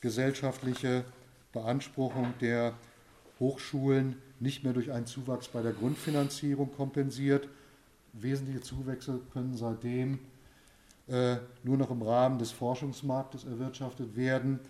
gesellschaftliche 0.00 1.04
Beanspruchung 1.50 2.34
der 2.40 2.74
Hochschulen 3.40 4.14
nicht 4.38 4.62
mehr 4.62 4.72
durch 4.72 4.92
einen 4.92 5.06
Zuwachs 5.06 5.48
bei 5.48 5.60
der 5.60 5.72
Grundfinanzierung 5.72 6.70
kompensiert. 6.70 7.48
Wesentliche 8.12 8.60
Zuwächse 8.60 9.18
können 9.32 9.56
seitdem 9.56 10.20
äh, 11.08 11.38
nur 11.64 11.76
noch 11.76 11.90
im 11.90 12.02
Rahmen 12.02 12.38
des 12.38 12.52
Forschungsmarktes 12.52 13.46
erwirtschaftet 13.46 14.14
werden. 14.14 14.60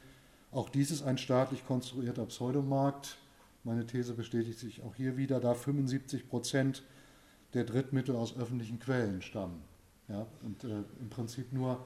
Auch 0.51 0.71
dies 0.71 0.91
ist 0.91 1.03
ein 1.03 1.19
staatlich 1.19 1.67
konstruierter 1.67 2.25
Pseudomarkt. 2.25 3.19
Meine 3.65 3.87
These 3.87 4.15
bestätigt 4.15 4.61
sich 4.61 4.83
auch 4.83 4.95
hier 4.95 5.19
wieder, 5.19 5.41
da 5.41 5.53
75 5.53 6.27
Prozent 6.27 6.85
der 7.53 7.65
Drittmittel 7.65 8.17
aus 8.17 8.35
öffentlichen 8.35 8.79
Quellen 8.79 9.21
stammen. 9.21 9.63
Ja, 10.11 10.27
und 10.43 10.65
äh, 10.65 10.83
im 11.01 11.09
Prinzip 11.09 11.53
nur 11.53 11.85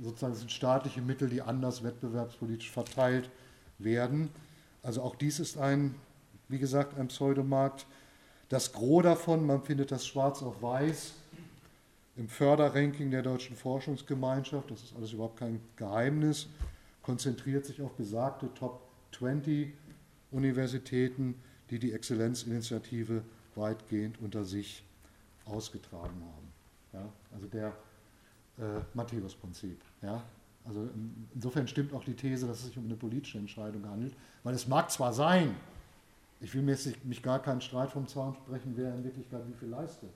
sozusagen 0.00 0.34
sind 0.34 0.52
staatliche 0.52 1.02
Mittel, 1.02 1.28
die 1.28 1.42
anders 1.42 1.82
wettbewerbspolitisch 1.82 2.70
verteilt 2.70 3.30
werden. 3.78 4.30
Also 4.82 5.02
auch 5.02 5.16
dies 5.16 5.40
ist 5.40 5.58
ein 5.58 5.94
wie 6.48 6.58
gesagt, 6.58 6.98
ein 6.98 7.08
Pseudomarkt. 7.08 7.86
Das 8.48 8.72
Gros 8.72 9.02
davon, 9.02 9.44
man 9.44 9.62
findet 9.62 9.90
das 9.90 10.06
schwarz 10.06 10.42
auf 10.42 10.62
weiß 10.62 11.14
im 12.16 12.28
Förderranking 12.28 13.10
der 13.10 13.22
Deutschen 13.22 13.56
Forschungsgemeinschaft, 13.56 14.70
das 14.70 14.82
ist 14.82 14.96
alles 14.96 15.12
überhaupt 15.12 15.38
kein 15.38 15.60
Geheimnis, 15.76 16.46
konzentriert 17.02 17.66
sich 17.66 17.82
auf 17.82 17.92
besagte 17.92 18.48
Top 18.54 18.80
20 19.18 19.74
Universitäten, 20.30 21.34
die 21.68 21.78
die 21.78 21.92
Exzellenzinitiative 21.92 23.22
weitgehend 23.54 24.18
unter 24.20 24.44
sich 24.44 24.82
ausgetragen 25.44 26.22
haben. 26.22 26.45
Ja, 26.96 27.08
also 27.34 27.46
der 27.46 27.68
äh, 28.58 28.80
Matthäus-Prinzip. 28.94 29.80
Ja, 30.02 30.22
also 30.64 30.88
insofern 31.34 31.68
stimmt 31.68 31.92
auch 31.92 32.04
die 32.04 32.14
These, 32.14 32.46
dass 32.46 32.60
es 32.60 32.66
sich 32.66 32.78
um 32.78 32.86
eine 32.86 32.96
politische 32.96 33.38
Entscheidung 33.38 33.86
handelt, 33.88 34.14
weil 34.42 34.54
es 34.54 34.66
mag 34.66 34.90
zwar 34.90 35.12
sein, 35.12 35.54
ich 36.40 36.54
will 36.54 36.62
mir 36.62 36.76
mich 37.04 37.22
gar 37.22 37.38
keinen 37.38 37.60
Streit 37.60 37.90
vom 37.90 38.06
Zaun 38.08 38.34
sprechen, 38.34 38.72
wer 38.76 38.94
in 38.94 39.04
Wirklichkeit 39.04 39.42
wie 39.48 39.54
viel 39.54 39.68
leistet. 39.68 40.10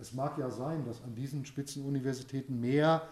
Es 0.00 0.12
mag 0.12 0.38
ja 0.38 0.50
sein, 0.50 0.84
dass 0.84 1.02
an 1.02 1.14
diesen 1.14 1.44
Spitzenuniversitäten 1.44 2.60
mehr 2.60 3.02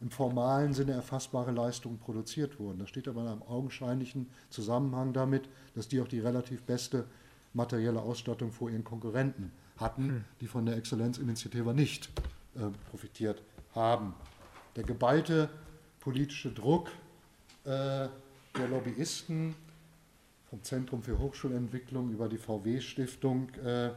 im 0.00 0.10
formalen 0.10 0.74
Sinne 0.74 0.92
erfassbare 0.92 1.52
Leistungen 1.52 1.98
produziert 1.98 2.60
wurden. 2.60 2.78
Das 2.78 2.90
steht 2.90 3.08
aber 3.08 3.22
in 3.22 3.28
einem 3.28 3.42
augenscheinlichen 3.42 4.28
Zusammenhang 4.50 5.12
damit, 5.12 5.48
dass 5.74 5.88
die 5.88 6.00
auch 6.00 6.08
die 6.08 6.20
relativ 6.20 6.62
beste 6.62 7.06
materielle 7.54 8.00
Ausstattung 8.00 8.52
vor 8.52 8.70
ihren 8.70 8.84
Konkurrenten 8.84 9.50
hatten, 9.78 10.08
hm. 10.08 10.24
die 10.40 10.46
von 10.46 10.66
der 10.66 10.76
Exzellenzinitiative 10.76 11.72
nicht 11.74 12.10
profitiert 12.90 13.42
haben. 13.74 14.14
Der 14.76 14.84
geballte 14.84 15.48
politische 16.00 16.50
Druck 16.52 16.90
äh, 17.64 18.08
der 18.56 18.68
Lobbyisten 18.68 19.54
vom 20.48 20.62
Zentrum 20.62 21.02
für 21.02 21.18
Hochschulentwicklung 21.18 22.10
über 22.10 22.28
die 22.28 22.38
VW-Stiftung. 22.38 23.50
Äh, 23.56 23.90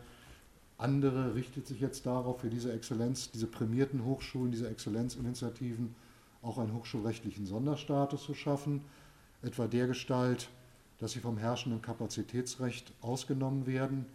andere 0.78 1.36
richtet 1.36 1.68
sich 1.68 1.80
jetzt 1.80 2.05
darauf, 2.05 2.41
für 2.41 2.49
diese 2.49 2.74
Exzellenz, 2.74 3.32
diese 3.32 3.47
prämierten 3.47 4.05
Hochschulen, 4.05 4.51
diese 4.51 4.70
Exzellenzinitiativen 4.70 5.95
auch 6.41 6.57
einen 6.57 6.74
hochschulrechtlichen 6.74 7.45
Sonderstatus 7.45 8.24
zu 8.24 8.34
schaffen, 8.34 8.82
etwa 9.41 9.68
der 9.68 9.88
Gestalt, 9.88 10.49
dass 10.99 11.12
sie 11.12 11.20
vom 11.20 11.38
herrschenden 11.38 11.82
Kapazitätsrecht 11.82 12.91
ausgenommen 13.01 13.68
werden. 13.68 14.05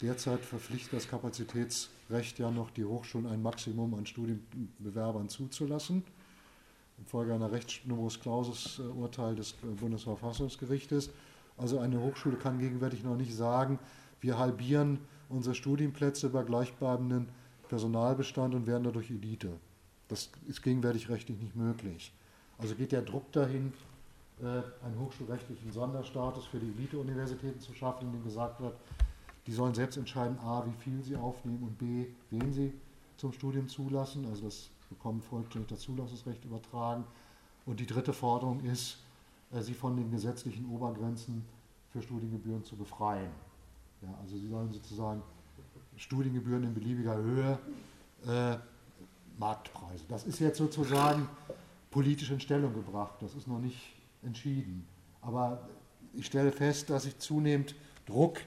Derzeit 0.00 0.40
verpflichtet 0.40 0.94
das 0.94 1.08
Kapazitätsrecht 1.08 1.90
ja 2.38 2.50
noch 2.50 2.70
die 2.70 2.84
Hochschulen 2.84 3.26
ein 3.26 3.42
Maximum 3.42 3.94
an 3.94 4.06
Studienbewerbern 4.06 5.28
zuzulassen. 5.28 6.04
Infolge 6.98 7.34
einer 7.34 7.50
Rechtsnumerus 7.50 8.20
Clausus 8.20 8.78
äh, 8.78 8.82
Urteil 8.82 9.34
des 9.34 9.54
Bundesverfassungsgerichtes 9.54 11.10
also 11.56 11.78
eine 11.78 12.00
Hochschule 12.00 12.36
kann 12.36 12.58
gegenwärtig 12.58 13.04
noch 13.04 13.16
nicht 13.16 13.34
sagen, 13.34 13.78
wir 14.20 14.38
halbieren 14.38 14.98
unsere 15.28 15.54
Studienplätze 15.54 16.28
bei 16.28 16.42
gleichbleibenden 16.42 17.28
Personalbestand 17.68 18.54
und 18.54 18.66
werden 18.66 18.84
dadurch 18.84 19.10
Elite. 19.10 19.52
Das 20.08 20.30
ist 20.46 20.62
gegenwärtig 20.62 21.08
rechtlich 21.08 21.40
nicht 21.40 21.56
möglich. 21.56 22.12
Also 22.58 22.74
geht 22.74 22.92
der 22.92 23.02
Druck 23.02 23.30
dahin, 23.32 23.72
äh, 24.40 24.44
einen 24.84 24.98
hochschulrechtlichen 24.98 25.72
Sonderstatus 25.72 26.46
für 26.46 26.58
die 26.58 26.72
Elite-Universitäten 26.76 27.60
zu 27.60 27.72
schaffen, 27.74 28.06
in 28.08 28.12
dem 28.12 28.24
gesagt 28.24 28.60
wird, 28.60 28.74
die 29.46 29.52
sollen 29.52 29.74
selbst 29.74 29.96
entscheiden, 29.96 30.38
a, 30.38 30.64
wie 30.66 30.82
viel 30.82 31.02
sie 31.02 31.16
aufnehmen 31.16 31.62
und 31.62 31.78
b, 31.78 32.06
wen 32.30 32.52
sie 32.52 32.72
zum 33.16 33.32
Studium 33.32 33.68
zulassen. 33.68 34.26
Also 34.26 34.44
das 34.44 34.70
bekommen 34.88 35.22
vollständig 35.22 35.68
das 35.68 35.80
Zulassungsrecht 35.80 36.44
übertragen. 36.44 37.04
Und 37.66 37.80
die 37.80 37.86
dritte 37.86 38.12
Forderung 38.12 38.60
ist, 38.60 38.98
äh, 39.52 39.60
sie 39.60 39.74
von 39.74 39.96
den 39.96 40.10
gesetzlichen 40.10 40.68
Obergrenzen 40.68 41.44
für 41.90 42.02
Studiengebühren 42.02 42.64
zu 42.64 42.76
befreien. 42.76 43.30
Ja, 44.02 44.08
also 44.20 44.36
sie 44.36 44.48
sollen 44.48 44.72
sozusagen 44.72 45.22
Studiengebühren 45.96 46.64
in 46.64 46.74
beliebiger 46.74 47.16
Höhe, 47.16 47.58
äh, 48.26 48.56
Marktpreise. 49.38 50.04
Das 50.08 50.24
ist 50.24 50.40
jetzt 50.40 50.58
sozusagen 50.58 51.28
politisch 51.90 52.30
in 52.30 52.40
Stellung 52.40 52.74
gebracht. 52.74 53.14
Das 53.20 53.34
ist 53.34 53.46
noch 53.46 53.58
nicht 53.58 53.94
entschieden. 54.22 54.86
Aber 55.20 55.68
ich 56.14 56.26
stelle 56.26 56.52
fest, 56.52 56.90
dass 56.90 57.04
sich 57.04 57.18
zunehmend 57.18 57.74
Druck 58.06 58.40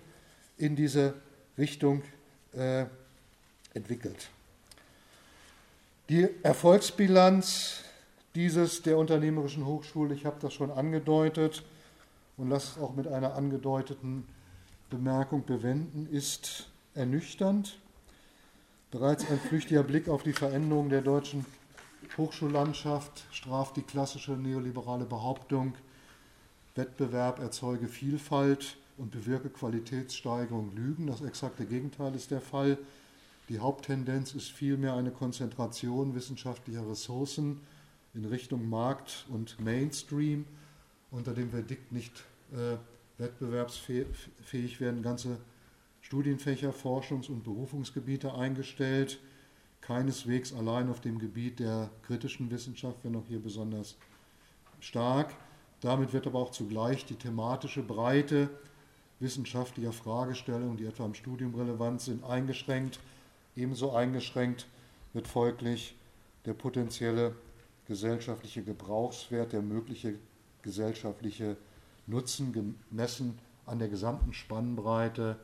in 0.57 0.75
diese 0.75 1.13
Richtung 1.57 2.01
äh, 2.53 2.85
entwickelt. 3.73 4.29
Die 6.09 6.27
Erfolgsbilanz 6.43 7.83
dieses 8.35 8.81
der 8.81 8.97
Unternehmerischen 8.97 9.65
Hochschule, 9.65 10.13
ich 10.13 10.25
habe 10.25 10.37
das 10.39 10.53
schon 10.53 10.69
angedeutet 10.69 11.63
und 12.37 12.49
lasse 12.49 12.73
es 12.73 12.83
auch 12.83 12.93
mit 12.93 13.07
einer 13.07 13.33
angedeuteten 13.35 14.27
Bemerkung 14.89 15.45
bewenden, 15.45 16.07
ist 16.11 16.67
ernüchternd. 16.93 17.79
Bereits 18.91 19.29
ein 19.29 19.39
flüchtiger 19.39 19.83
Blick 19.83 20.07
auf 20.07 20.23
die 20.23 20.33
Veränderung 20.33 20.89
der 20.89 21.01
deutschen 21.01 21.45
Hochschullandschaft 22.17 23.25
straft 23.31 23.77
die 23.77 23.81
klassische 23.81 24.33
neoliberale 24.33 25.05
Behauptung, 25.05 25.73
Wettbewerb 26.75 27.39
erzeuge 27.39 27.87
Vielfalt 27.87 28.77
und 28.97 29.11
bewirke 29.11 29.49
Qualitätssteigerung 29.49 30.75
Lügen. 30.75 31.07
Das 31.07 31.21
exakte 31.21 31.65
Gegenteil 31.65 32.15
ist 32.15 32.31
der 32.31 32.41
Fall. 32.41 32.77
Die 33.49 33.59
Haupttendenz 33.59 34.33
ist 34.33 34.51
vielmehr 34.51 34.95
eine 34.95 35.11
Konzentration 35.11 36.15
wissenschaftlicher 36.15 36.89
Ressourcen 36.89 37.61
in 38.13 38.25
Richtung 38.25 38.69
Markt 38.69 39.25
und 39.29 39.59
Mainstream. 39.59 40.45
Unter 41.11 41.33
dem 41.33 41.51
Verdikt 41.51 41.91
nicht 41.91 42.23
äh, 42.51 42.77
wettbewerbsfähig 43.17 44.79
werden 44.79 45.03
ganze 45.03 45.37
Studienfächer, 46.01 46.71
Forschungs- 46.71 47.29
und 47.29 47.43
Berufungsgebiete 47.43 48.33
eingestellt. 48.33 49.19
Keineswegs 49.81 50.53
allein 50.53 50.89
auf 50.89 51.01
dem 51.01 51.19
Gebiet 51.19 51.59
der 51.59 51.91
kritischen 52.03 52.49
Wissenschaft, 52.49 52.97
wenn 53.03 53.15
auch 53.15 53.27
hier 53.27 53.39
besonders 53.39 53.95
stark. 54.79 55.35
Damit 55.81 56.13
wird 56.13 56.25
aber 56.25 56.39
auch 56.39 56.51
zugleich 56.51 57.05
die 57.05 57.15
thematische 57.15 57.83
Breite 57.83 58.49
wissenschaftlicher 59.19 59.93
Fragestellungen, 59.93 60.77
die 60.77 60.85
etwa 60.85 61.05
im 61.05 61.13
Studium 61.13 61.53
relevant 61.55 62.01
sind, 62.01 62.23
eingeschränkt. 62.23 62.99
Ebenso 63.55 63.93
eingeschränkt 63.93 64.67
wird 65.13 65.27
folglich 65.27 65.95
der 66.45 66.53
potenzielle 66.53 67.35
gesellschaftliche 67.87 68.63
Gebrauchswert, 68.63 69.53
der 69.53 69.61
mögliche 69.61 70.15
gesellschaftliche 70.61 71.55
Nutzen 72.07 72.53
gemessen 72.53 73.39
an 73.65 73.79
der 73.79 73.87
gesamten 73.87 74.33
Spannbreite 74.33 75.37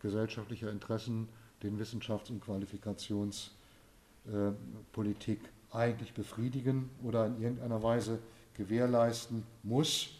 gesellschaftlicher 0.00 0.70
Interessen, 0.70 1.28
den 1.62 1.78
Wissenschafts- 1.78 2.30
und 2.30 2.40
Qualifikationspolitik 2.40 5.40
eigentlich 5.72 6.14
befriedigen 6.14 6.88
oder 7.02 7.26
in 7.26 7.42
irgendeiner 7.42 7.82
Weise 7.82 8.20
gewährleisten 8.54 9.42
muss. 9.62 10.10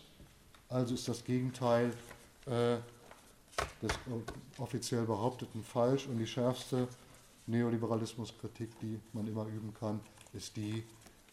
Also 0.69 0.95
ist 0.95 1.09
das 1.09 1.25
Gegenteil 1.25 1.93
des 2.49 3.93
offiziell 4.59 5.05
behaupteten 5.05 5.63
falsch 5.63 6.07
und 6.07 6.19
die 6.19 6.27
schärfste 6.27 6.89
Neoliberalismuskritik, 7.47 8.79
die 8.81 9.01
man 9.13 9.27
immer 9.27 9.47
üben 9.47 9.73
kann, 9.75 10.01
ist 10.33 10.57
die, 10.57 10.85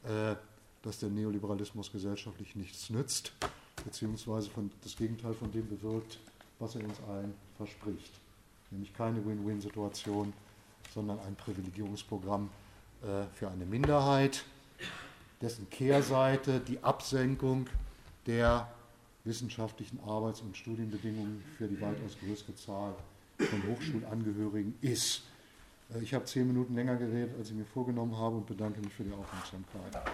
äh, 0.03 0.35
dass 0.81 0.99
der 0.99 1.09
Neoliberalismus 1.09 1.91
gesellschaftlich 1.91 2.55
nichts 2.55 2.89
nützt, 2.89 3.33
beziehungsweise 3.83 4.49
von, 4.49 4.71
das 4.83 4.95
Gegenteil 4.95 5.33
von 5.33 5.51
dem 5.51 5.67
bewirkt, 5.67 6.19
was 6.59 6.75
er 6.75 6.83
uns 6.83 6.99
allen 7.09 7.33
verspricht. 7.57 8.13
Nämlich 8.71 8.93
keine 8.93 9.25
Win-Win-Situation, 9.25 10.33
sondern 10.93 11.19
ein 11.19 11.35
Privilegierungsprogramm 11.35 12.49
äh, 13.01 13.25
für 13.33 13.49
eine 13.49 13.65
Minderheit, 13.65 14.45
dessen 15.41 15.69
Kehrseite 15.69 16.61
die 16.61 16.81
Absenkung 16.83 17.67
der 18.25 18.71
wissenschaftlichen 19.25 19.99
Arbeits- 19.99 20.41
und 20.41 20.55
Studienbedingungen 20.55 21.43
für 21.57 21.67
die 21.67 21.79
weitaus 21.81 22.17
größere 22.23 22.55
Zahl 22.55 22.95
von 23.37 23.63
Hochschulangehörigen 23.67 24.75
ist. 24.81 25.23
Äh, 25.93 26.01
ich 26.01 26.13
habe 26.13 26.25
zehn 26.25 26.47
Minuten 26.47 26.75
länger 26.75 26.95
geredet, 26.95 27.35
als 27.37 27.49
ich 27.49 27.55
mir 27.55 27.65
vorgenommen 27.65 28.17
habe 28.17 28.37
und 28.37 28.45
bedanke 28.45 28.79
mich 28.79 28.93
für 28.93 29.03
die 29.03 29.13
Aufmerksamkeit. 29.13 30.05